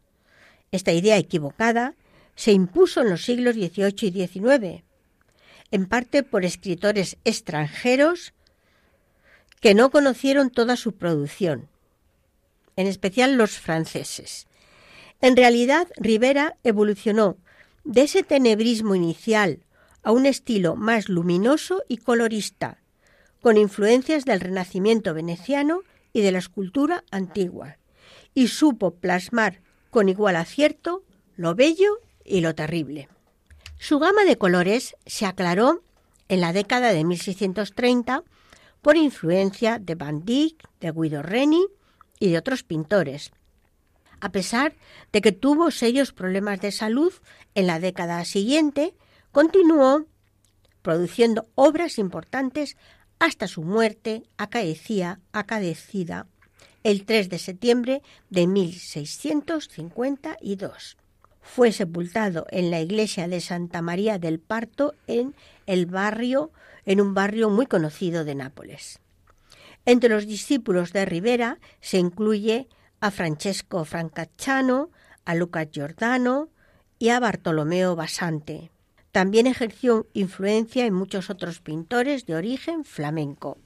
[0.70, 1.95] Esta idea equivocada
[2.37, 4.84] se impuso en los siglos XVIII y XIX,
[5.72, 8.32] en parte por escritores extranjeros
[9.61, 11.68] que no conocieron toda su producción,
[12.76, 14.47] en especial los franceses,
[15.20, 17.39] en realidad, Rivera evolucionó
[17.84, 19.61] de ese tenebrismo inicial
[20.03, 22.82] a un estilo más luminoso y colorista,
[23.41, 25.82] con influencias del Renacimiento veneciano
[26.12, 27.78] y de la escultura antigua,
[28.34, 29.61] y supo plasmar
[29.91, 31.03] con igual acierto
[31.37, 33.09] lo bello y lo terrible.
[33.79, 35.83] Su gama de colores se aclaró
[36.29, 38.24] en la década de 1630
[38.83, 41.66] por influencia de Van Dyck, de Guido Reni
[42.18, 43.33] y de otros pintores,
[44.20, 44.74] a pesar
[45.12, 47.12] de que tuvo serios problemas de salud
[47.55, 48.95] en la década siguiente,
[49.31, 50.07] continuó
[50.83, 52.79] produciendo obras importantes
[53.18, 56.27] hasta su muerte acaecía, acaecida
[56.83, 60.97] el 3 de septiembre de 1652.
[61.55, 65.34] Fue sepultado en la iglesia de Santa María del Parto en
[65.66, 66.51] el barrio
[66.84, 69.01] en un barrio muy conocido de Nápoles.
[69.86, 72.68] Entre los discípulos de Rivera se incluye
[73.01, 74.90] a Francesco Francacciano,
[75.24, 76.51] a Lucas Giordano
[76.99, 78.70] y a Bartolomeo Basante.
[79.12, 83.57] También ejerció influencia en muchos otros pintores de origen flamenco.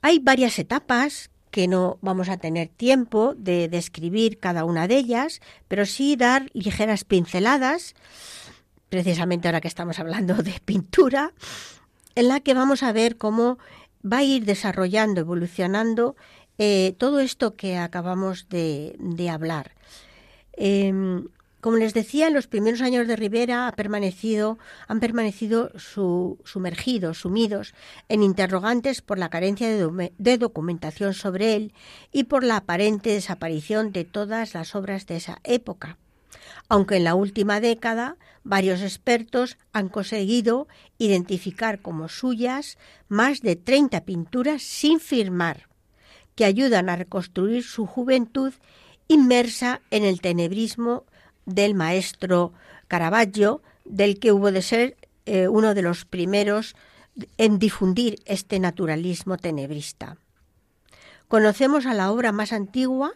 [0.00, 5.40] Hay varias etapas que no vamos a tener tiempo de describir cada una de ellas,
[5.68, 7.94] pero sí dar ligeras pinceladas,
[8.88, 11.32] precisamente ahora que estamos hablando de pintura,
[12.14, 13.58] en la que vamos a ver cómo
[14.02, 16.16] va a ir desarrollando, evolucionando
[16.56, 18.96] eh, todo esto que acabamos de,
[19.30, 19.72] hablar.
[20.54, 21.28] Em,
[21.62, 24.58] como les decía, en los primeros años de Rivera ha permanecido,
[24.88, 27.72] han permanecido sumergidos, sumidos
[28.08, 31.72] en interrogantes por la carencia de, documentación sobre él
[32.10, 35.98] y por la aparente desaparición de todas las obras de esa época.
[36.68, 40.66] Aunque en la última década varios expertos han conseguido
[40.98, 45.68] identificar como suyas más de 30 pinturas sin firmar,
[46.34, 48.52] que ayudan a reconstruir su juventud
[49.06, 51.04] inmersa en el tenebrismo
[51.46, 52.52] del maestro
[52.88, 56.74] Caravaggio, del que hubo de ser eh, uno de los primeros
[57.36, 60.16] en difundir este naturalismo tenebrista.
[61.28, 63.12] Conocemos a la obra más antigua,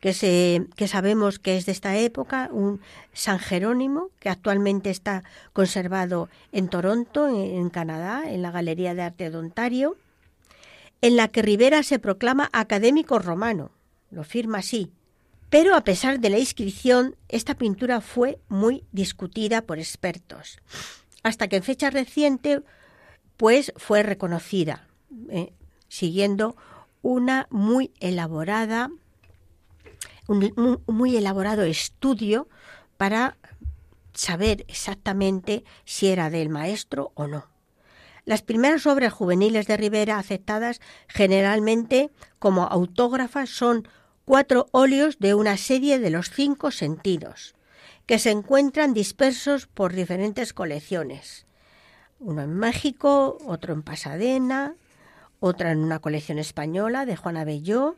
[0.00, 2.80] que, se, que sabemos que es de esta época, un
[3.14, 9.30] San Jerónimo, que actualmente está conservado en Toronto, en Canadá, en la Galería de Arte
[9.30, 9.96] de Ontario,
[11.00, 13.70] en la que Rivera se proclama académico romano,
[14.10, 14.92] lo firma así,
[15.50, 20.58] pero a pesar de la inscripción, esta pintura fue muy discutida por expertos,
[21.22, 22.62] hasta que en fecha reciente
[23.36, 24.86] pues fue reconocida,
[25.30, 25.52] eh,
[25.88, 26.56] siguiendo
[27.02, 28.90] una muy elaborada
[30.28, 32.48] un, muy elaborado estudio
[32.96, 33.36] para
[34.12, 37.46] saber exactamente si era del maestro o no.
[38.24, 43.86] Las primeras obras juveniles de Rivera aceptadas generalmente como autógrafas son
[44.24, 47.54] cuatro óleos de una serie de los cinco sentidos,
[48.06, 51.46] que se encuentran dispersos por diferentes colecciones.
[52.20, 54.74] Uno en México, otro en Pasadena,
[55.40, 57.96] otra en una colección española de Juana Belló.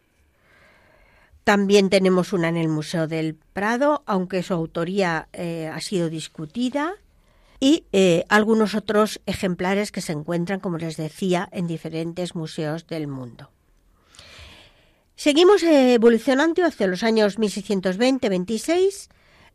[1.44, 6.94] También tenemos una en el Museo del Prado, aunque su autoría eh, ha sido discutida,
[7.60, 13.06] y eh, algunos otros ejemplares que se encuentran, como les decía, en diferentes museos del
[13.06, 13.50] mundo.
[15.16, 19.08] Seguimos evolucionando hacia los años 1620-26,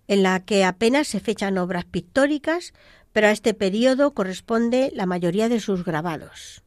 [0.08, 2.74] en la que apenas se fechan obras pictóricas,
[3.14, 6.64] pero a este periodo corresponde la mayoría de sus grabados.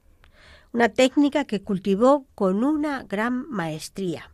[0.73, 4.31] Una técnica que cultivó con una gran maestría.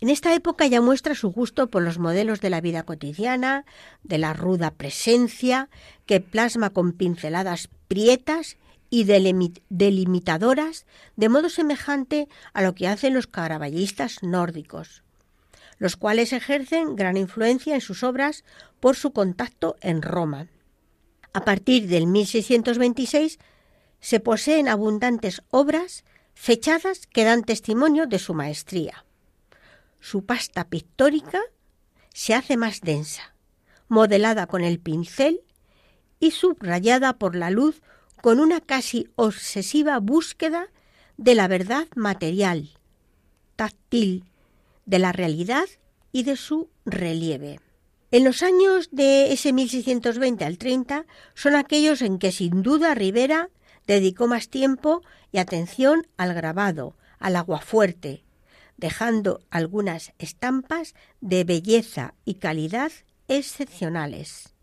[0.00, 3.64] En esta época ya muestra su gusto por los modelos de la vida cotidiana,
[4.02, 5.70] de la ruda presencia,
[6.04, 8.56] que plasma con pinceladas prietas
[8.90, 10.86] y delimitadoras
[11.16, 15.02] de modo semejante a lo que hacen los caraballistas nórdicos,
[15.78, 18.44] los cuales ejercen gran influencia en sus obras
[18.80, 20.48] por su contacto en Roma.
[21.32, 23.38] A partir del 1626
[24.00, 29.04] se poseen abundantes obras fechadas que dan testimonio de su maestría.
[30.00, 31.40] Su pasta pictórica
[32.14, 33.34] se hace más densa,
[33.88, 35.42] modelada con el pincel
[36.20, 37.82] y subrayada por la luz
[38.22, 40.68] con una casi obsesiva búsqueda
[41.16, 42.70] de la verdad material,
[43.56, 44.24] táctil,
[44.86, 45.66] de la realidad
[46.12, 47.60] y de su relieve.
[48.10, 51.04] En los años de ese 1620 al 30
[51.34, 53.50] son aquellos en que sin duda Rivera
[53.86, 58.24] dedicó más tiempo y atención al grabado, al aguafuerte,
[58.78, 62.92] dejando algunas estampas de belleza y calidad
[63.26, 64.54] excepcionales.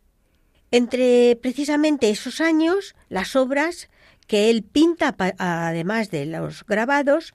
[0.72, 3.90] Entre precisamente esos años, las obras
[4.28, 7.34] que él pinta, además de los grabados,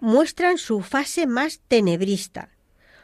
[0.00, 2.50] muestran su fase más tenebrista.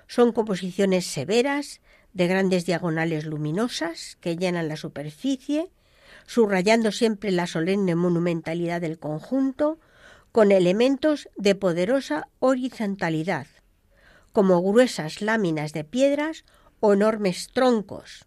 [0.06, 1.80] Son composiciones severas,
[2.12, 5.70] de grandes diagonales luminosas que llenan la superficie,
[6.26, 9.78] subrayando siempre la solemne monumentalidad del conjunto,
[10.32, 13.46] con elementos de poderosa horizontalidad,
[14.32, 16.44] como gruesas láminas de piedras
[16.80, 18.26] o enormes troncos,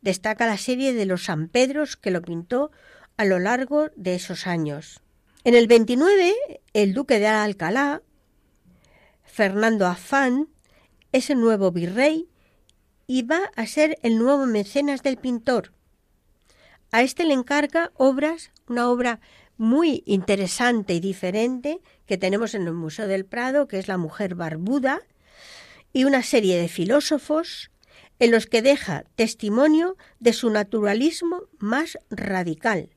[0.00, 2.70] destaca la serie de los San Pedros que lo pintó
[3.16, 5.00] a lo largo de esos años.
[5.44, 6.34] En el 29,
[6.72, 8.02] el duque de Alcalá,
[9.24, 10.48] Fernando Afán,
[11.12, 12.28] es el nuevo virrey
[13.06, 15.72] y va a ser el nuevo mecenas del pintor.
[16.90, 19.20] A este le encarga obras, una obra
[19.56, 24.34] muy interesante y diferente que tenemos en el Museo del Prado, que es la mujer
[24.34, 25.00] barbuda,
[25.92, 27.70] y una serie de filósofos
[28.18, 32.90] en los que deja testimonio de su naturalismo más radical,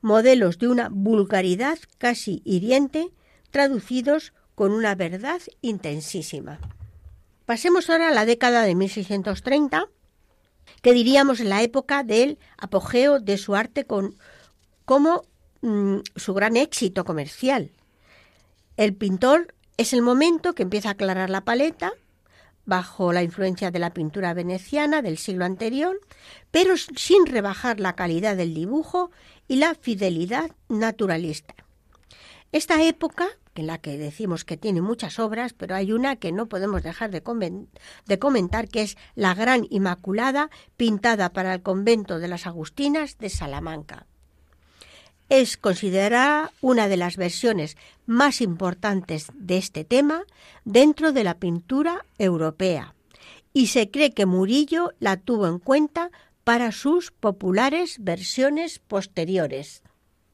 [0.00, 3.10] modelos de una vulgaridad casi hiriente,
[3.50, 6.58] traducidos con una verdad intensísima.
[7.46, 9.88] Pasemos ahora a la década de 1630,
[10.80, 14.16] que diríamos la época del apogeo de su arte con,
[14.84, 15.24] como
[15.60, 17.72] mm, su gran éxito comercial.
[18.76, 21.92] El pintor es el momento que empieza a aclarar la paleta,
[22.64, 26.00] bajo la influencia de la pintura veneciana del siglo anterior,
[26.50, 29.10] pero sin rebajar la calidad del dibujo
[29.48, 31.54] y la fidelidad naturalista.
[32.52, 36.46] Esta época, en la que decimos que tiene muchas obras, pero hay una que no
[36.46, 42.46] podemos dejar de, comentar, que es la Gran Inmaculada, pintada para el convento de las
[42.46, 44.06] Agustinas de Salamanca
[45.32, 50.24] es considerada una de las versiones más importantes de este tema
[50.66, 52.94] dentro de la pintura europea
[53.54, 56.10] y se cree que Murillo la tuvo en cuenta
[56.44, 59.82] para sus populares versiones posteriores.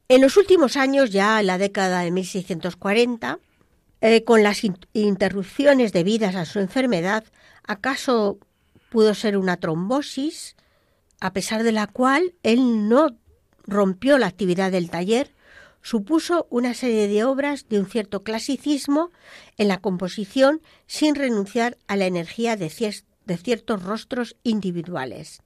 [0.09, 3.39] En los últimos años, ya en la década de 1640,
[4.01, 4.63] eh, con las
[4.95, 7.23] interrupciones debidas a su enfermedad,
[7.63, 8.39] acaso
[8.91, 10.57] pudo ser una trombosis,
[11.21, 13.17] a pesar de la cual él no
[13.69, 15.33] rompió la actividad del taller,
[15.83, 19.11] supuso una serie de obras de un cierto clasicismo
[19.57, 25.43] en la composición sin renunciar a la energía de, ciertos rostros individuales.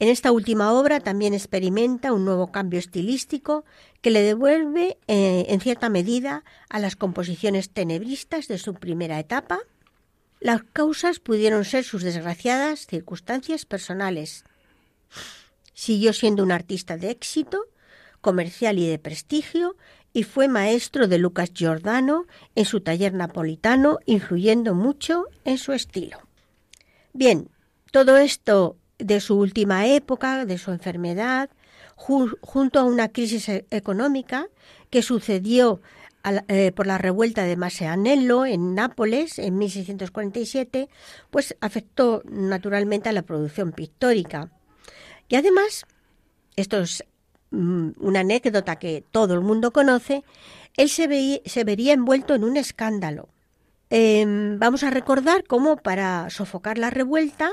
[0.00, 3.64] En esta última obra también experimenta un nuevo cambio estilístico
[4.02, 9.60] que le devuelve eh, en cierta medida a las composiciones tenebristas de su primera etapa.
[10.40, 14.44] Las causas pudieron ser sus desgraciadas circunstancias personales,
[15.74, 17.66] Siguió siendo un artista de éxito,
[18.20, 19.76] comercial y de prestigio,
[20.12, 26.18] y fue maestro de Lucas Giordano en su taller napolitano, influyendo mucho en su estilo.
[27.12, 27.50] Bien,
[27.90, 31.50] todo esto de su última época, de su enfermedad,
[31.96, 34.46] junto a una crisis e-, económica
[34.90, 35.80] que sucedió
[36.48, 40.88] eh, por la revuelta de Maseanello en Nápoles en 1647,
[41.30, 44.50] pues afectó naturalmente a la producción pictórica.
[45.28, 45.86] Y además,
[46.56, 47.04] esto es
[47.50, 50.24] mm, una anécdota que todo el mundo conoce,
[50.76, 53.28] él se, vería envuelto en un escándalo.
[53.90, 57.50] Em, vamos a recordar cómo para sofocar la revuelta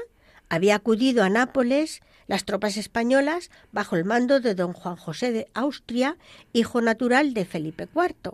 [0.49, 5.47] había acudido a Nápoles las tropas españolas bajo el mando de don Juan José de
[5.53, 6.17] Austria,
[6.53, 8.33] hijo natural de Felipe IV.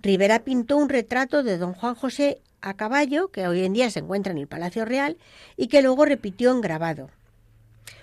[0.00, 4.00] Rivera pintó un retrato de don Juan José a caballo, que hoy en día se
[4.00, 5.16] encuentra en el Palacio Real,
[5.56, 7.10] y que luego repitió en grabado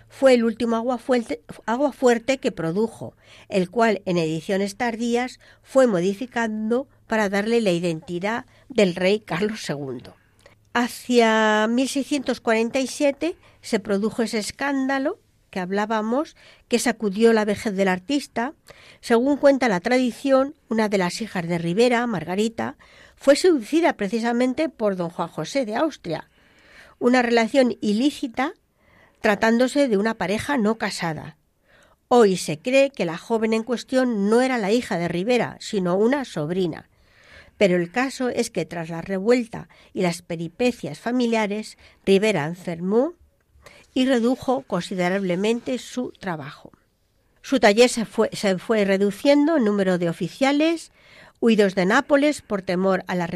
[0.10, 3.16] fue el último agua fuerte, agua fuerte que produjo,
[3.48, 10.12] el cual en ediciones tardías fue modificando para darle la identidad del rey Carlos II.
[10.74, 16.36] Hacia 1647 se produjo ese escándalo que hablábamos,
[16.68, 18.54] que sacudió la vejez del artista.
[19.02, 22.78] Según cuenta la tradición, una de las hijas de Rivera, Margarita,
[23.16, 26.30] fue seducida precisamente por don Juan José de Austria.
[27.00, 28.54] Una relación ilícita
[29.22, 31.38] tratándose de una pareja no casada.
[32.08, 35.96] Hoy se cree que la joven en cuestión no era la hija de Rivera, sino
[35.96, 36.90] una sobrina.
[37.58, 43.14] Pero el caso es que tras la revuelta y las peripecias familiares, Rivera enfermó
[43.94, 46.72] y redujo considerablemente su trabajo.
[47.42, 50.92] Su taller se fue, se fue reduciendo en número de oficiales,
[51.42, 53.30] huidos de Nápoles por temor a, las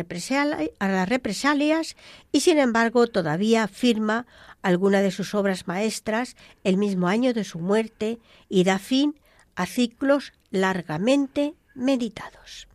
[1.10, 1.96] represalias
[2.32, 4.26] y sin embargo todavía firma
[4.62, 9.20] alguna de sus obras maestras el mismo año de su muerte y da fin
[9.56, 12.68] a ciclos largamente meditados.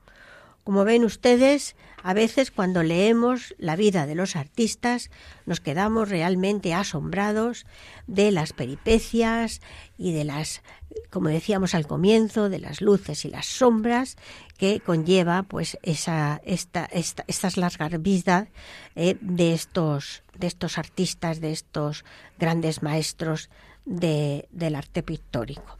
[0.69, 5.11] Como ven ustedes, a veces cuando leemos la vida de los artistas
[5.47, 7.65] nos quedamos realmente asombrados
[8.07, 9.63] de las peripecias
[9.97, 10.61] y de las,
[11.09, 14.19] como decíamos al comienzo, de las luces y las sombras
[14.59, 18.49] que conlleva pues esa, esta, estas largas vidas
[18.95, 22.05] eh, de, estos, de estos artistas, de estos
[22.39, 23.49] grandes maestros
[23.87, 25.79] del arte pictórico.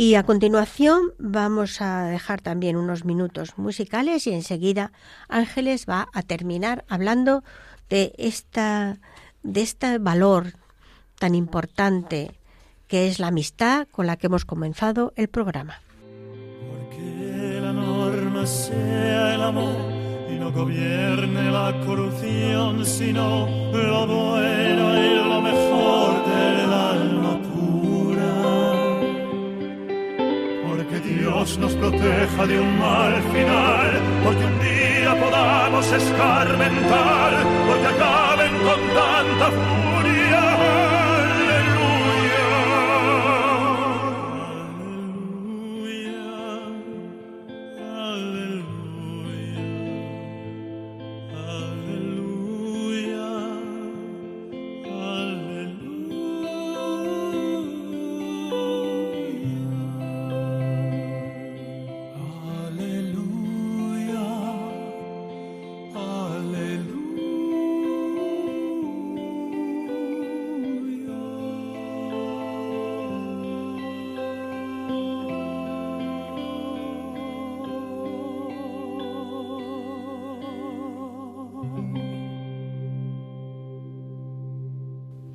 [0.00, 4.92] Y a continuación vamos a dejar también unos minutos musicales y enseguida
[5.28, 7.44] Ángeles va a terminar hablando
[7.90, 8.96] de esta
[9.42, 10.54] de este valor
[11.18, 12.30] tan importante
[12.88, 15.82] que es la amistad con la que hemos comenzado el programa.
[16.00, 19.76] Porque la norma sea el amor
[20.30, 25.29] y no gobierne la corrupción, sino lo bueno y lo
[31.18, 37.32] Dios nos proteja de un mal final, porque un día podamos escarmentar,
[37.66, 39.99] porque acaben con tanta furia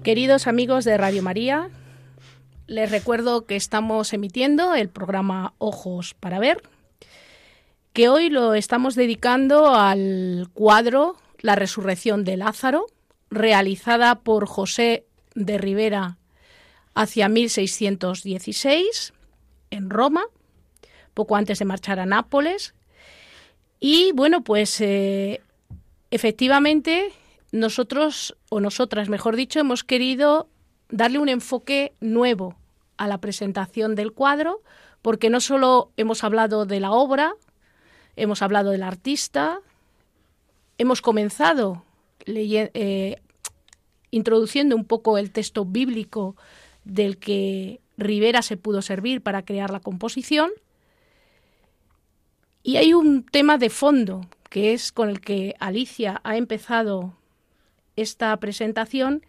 [0.05, 1.71] Queridos amigos de Radio María,
[2.67, 6.61] les recuerdo que estamos emitiendo el programa Ojos para Ver,
[7.91, 12.85] que hoy lo estamos dedicando al cuadro La Resurrección de Lázaro,
[13.31, 16.19] realizada por José de Rivera
[16.93, 19.11] hacia 1616
[19.71, 20.25] en Roma,
[21.15, 22.75] poco antes de marchar a Nápoles.
[23.79, 25.41] Y bueno, pues eh,
[26.11, 27.11] efectivamente
[27.55, 30.49] nosotros, o nosotras, mejor dicho, hemos querido
[30.89, 32.55] darle un enfoque nuevo
[32.97, 34.61] a la presentación del cuadro,
[35.01, 37.33] porque no solo hemos hablado de la obra,
[38.15, 39.61] hemos hablado del artista,
[40.77, 41.85] hemos comenzado
[42.25, 43.21] eh,
[44.11, 46.35] introduciendo un poco el texto bíblico
[46.83, 50.51] del que Rivera se pudo servir para crear la composición.
[52.63, 57.15] Y hay un tema de fondo, que es con el que Alicia ha empezado
[57.95, 59.25] esta presentación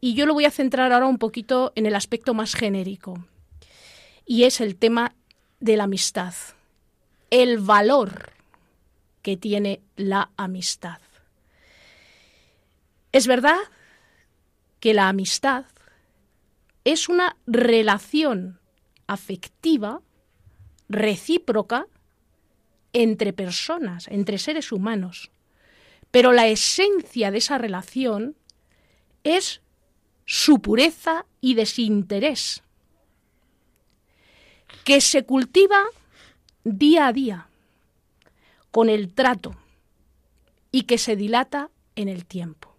[0.00, 3.24] y yo lo voy a centrar ahora un poquito en el aspecto más genérico
[4.26, 5.14] y es el tema
[5.60, 6.34] de la amistad,
[7.30, 8.32] el valor
[9.22, 11.00] que tiene la amistad.
[13.12, 13.58] Es verdad
[14.78, 15.66] que la amistad
[16.84, 18.60] es una relación
[19.06, 20.00] afectiva,
[20.88, 21.86] recíproca,
[22.92, 25.30] entre personas, entre seres humanos.
[26.10, 28.36] Pero la esencia de esa relación
[29.22, 29.60] es
[30.24, 32.62] su pureza y desinterés,
[34.84, 35.84] que se cultiva
[36.64, 37.48] día a día
[38.70, 39.56] con el trato
[40.72, 42.74] y que se dilata en el tiempo.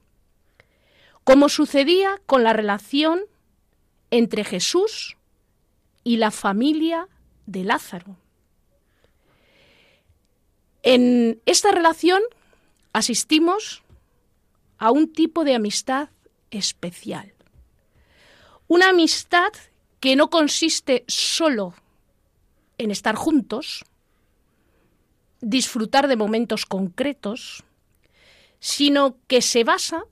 [1.24, 3.22] Como sucedía con la relación
[4.10, 5.18] entre Jesús
[6.04, 7.08] y la familia
[7.46, 8.18] de Lázaro.
[10.84, 12.22] En esta relación
[12.94, 13.84] asistimos
[14.78, 16.10] a un tipo de amistad
[16.50, 17.34] especial.
[18.68, 19.52] Una amistad
[20.00, 21.76] que no consiste solo
[22.78, 23.86] en estar juntos,
[25.40, 27.64] disfrutar de momentos concretos,
[28.60, 30.04] sino que se basa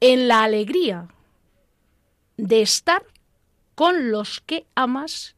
[0.00, 1.08] en la alegría
[2.36, 3.04] de estar
[3.74, 5.34] con los que amas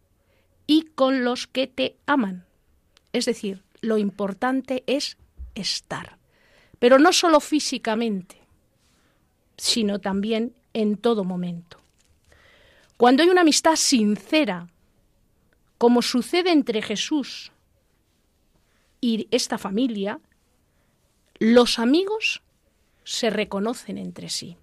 [0.66, 2.46] y con los que te aman.
[3.12, 5.16] Es decir, lo importante es
[5.54, 6.18] estar
[6.78, 8.38] pero no solo físicamente,
[9.56, 11.78] sino también en todo momento.
[12.96, 14.68] Cuando hay una amistad sincera,
[15.78, 17.52] como sucede entre Jesús
[19.00, 20.20] y esta familia,
[21.38, 22.42] los amigos
[23.04, 24.56] se reconocen entre sí.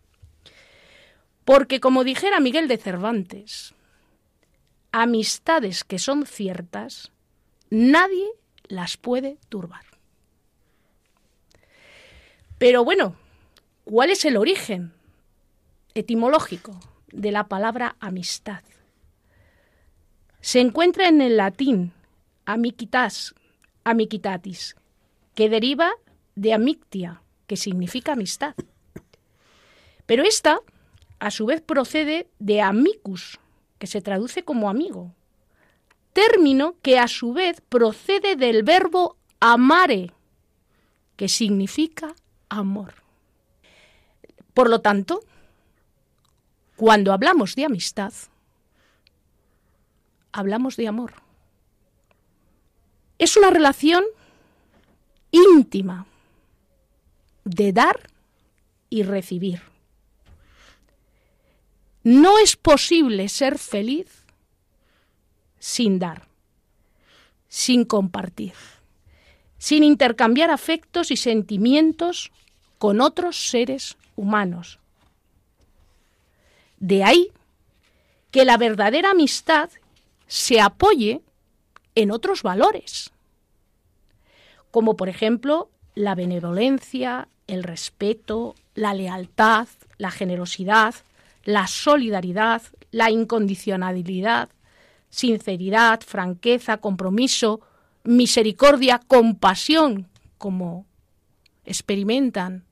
[1.45, 3.73] Porque como dijera Miguel de Cervantes,
[4.91, 7.11] amistades que son ciertas,
[7.69, 8.27] nadie
[8.67, 9.92] las puede turbar.
[12.63, 13.13] Pero bueno,
[13.83, 14.93] ¿cuál es el origen
[15.95, 16.79] etimológico
[17.11, 18.63] de la palabra amistad?
[20.39, 21.91] Se encuentra en el latín
[22.45, 23.35] amicitas,
[23.83, 24.77] amicitatis,
[25.35, 25.91] que deriva
[26.35, 28.55] de amictia, que significa amistad.
[30.05, 30.61] Pero esta,
[31.19, 33.41] a su vez, procede de amicus,
[33.77, 35.13] que se traduce como amigo,
[36.13, 40.13] término que a su vez procede del verbo amare,
[41.17, 42.15] que significa
[42.57, 42.95] amor.
[44.53, 45.21] Por lo tanto,
[46.75, 48.13] cuando hablamos de amistad,
[50.31, 51.13] hablamos de amor.
[53.17, 54.03] Es una relación
[55.31, 56.05] íntima
[57.45, 58.09] de dar
[58.89, 59.61] y recibir.
[62.03, 64.25] No es posible ser feliz
[65.57, 66.27] sin dar,
[67.47, 68.53] sin compartir,
[69.57, 72.31] sin intercambiar afectos y sentimientos
[72.83, 74.77] con otros seres humanos.
[76.79, 77.31] De ahí
[78.29, 79.69] que la verdadera amistad
[80.27, 81.21] se apoye
[81.95, 83.11] en otros valores,
[84.69, 90.93] como por ejemplo la benevolencia, el respeto, la lealtad, la generosidad,
[91.45, 94.49] la solidaridad, la incondicionalidad,
[95.09, 97.61] sinceridad, franqueza, compromiso,
[98.03, 100.85] misericordia, compasión, como
[101.63, 102.65] experimentan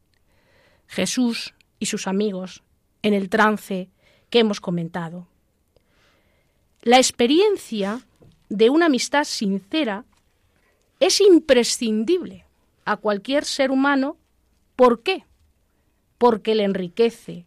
[0.92, 2.64] Jesús y sus amigos
[3.02, 3.90] en el trance
[4.30, 5.26] que hemos comentado.
[6.82, 8.02] La experiencia
[8.50, 10.04] de una amistad sincera
[11.00, 12.46] es imprescindible
[12.84, 14.18] a cualquier ser humano.
[14.76, 15.24] ¿Por qué?
[16.18, 17.46] Porque le enriquece,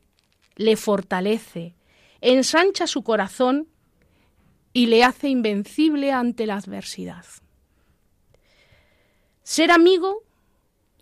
[0.57, 1.75] le fortalece,
[2.23, 3.69] ensancha su corazón
[4.73, 7.27] y le hace invencible ante la adversidad.
[9.43, 10.23] Ser amigo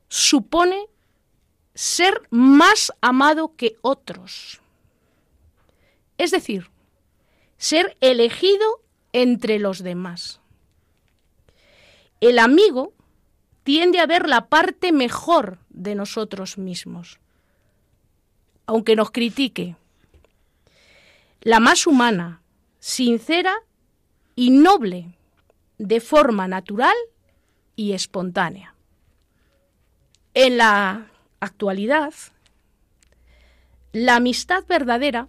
[0.09, 0.89] supone
[1.75, 4.61] ser más amado que otros.
[6.19, 6.71] Es decir,
[7.57, 10.41] ser elegido entre los demás.
[12.21, 12.93] El amigo
[13.65, 17.19] tiende a ver la parte mejor de nosotros mismos,
[18.67, 19.77] aunque nos critique.
[21.41, 22.43] La más humana,
[22.79, 23.55] sincera
[24.37, 25.17] y noble,
[25.79, 26.95] de forma natural
[27.75, 28.75] y espontánea.
[30.35, 31.12] En la
[31.43, 32.15] actualidad,
[33.93, 35.29] la amistad verdadera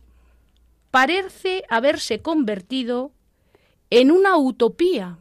[0.91, 3.11] parece haberse convertido
[3.89, 5.17] en una utopía,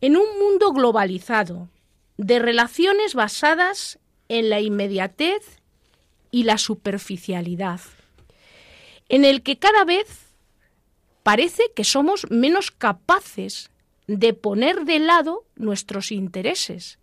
[0.00, 1.68] en un mundo globalizado,
[2.16, 5.60] de relaciones basadas en la inmediatez
[6.30, 7.80] y la superficialidad,
[9.08, 10.32] en el que cada vez
[11.22, 13.70] parece que somos menos capaces
[14.06, 16.98] de poner de lado nuestros intereses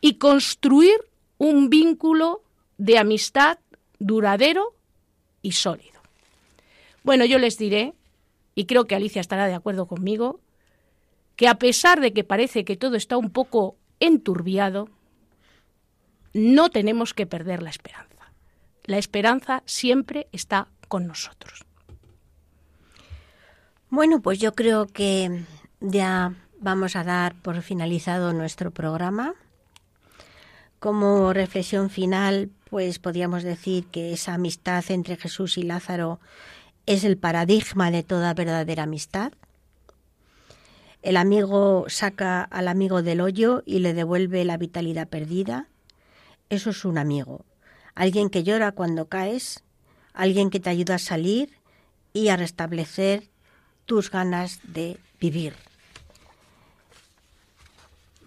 [0.00, 1.09] y construir
[1.40, 2.42] un vínculo
[2.76, 3.58] de amistad
[3.98, 4.74] duradero
[5.40, 5.98] y sólido.
[7.02, 7.94] Bueno, yo les diré,
[8.54, 10.38] y creo que Alicia estará de acuerdo conmigo,
[11.36, 14.90] que a pesar de que parece que todo está un poco enturbiado,
[16.34, 18.30] no tenemos que perder la esperanza.
[18.84, 21.64] La esperanza siempre está con nosotros.
[23.88, 25.44] Bueno, pues yo creo que
[25.80, 29.34] ya vamos a dar por finalizado nuestro programa.
[30.80, 36.20] Como reflexión final, pues podríamos decir que esa amistad entre Jesús y Lázaro
[36.86, 39.34] es el paradigma de toda verdadera amistad.
[41.02, 45.68] El amigo saca al amigo del hoyo y le devuelve la vitalidad perdida.
[46.48, 47.44] Eso es un amigo.
[47.94, 49.62] Alguien que llora cuando caes,
[50.14, 51.58] alguien que te ayuda a salir
[52.14, 53.28] y a restablecer
[53.84, 55.52] tus ganas de vivir.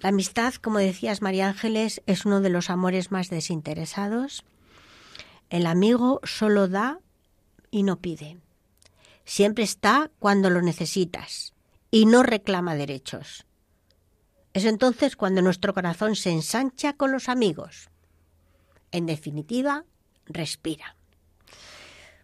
[0.04, 4.44] La amistad, como decías María Ángeles, es uno de los amores más desinteresados.
[5.50, 7.00] El amigo solo da
[7.72, 8.38] y no pide.
[9.26, 11.54] Siempre está cuando lo necesitas
[11.90, 13.48] y no reclama derechos.
[14.54, 17.90] Es entonces cuando nuestro corazón se ensancha con los amigos.
[18.92, 19.86] En definitiva,
[20.26, 20.96] respira.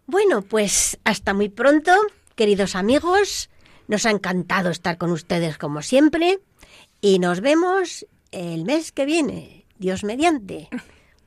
[0.06, 1.94] Bueno, pues hasta muy pronto
[2.40, 3.50] Queridos amigos,
[3.90, 6.40] nos ha encantado estar con ustedes como siempre
[7.02, 10.70] y nos vemos el mes que viene, Dios mediante.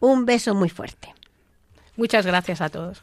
[0.00, 1.14] Un beso muy fuerte.
[1.96, 3.02] Muchas gracias a todos.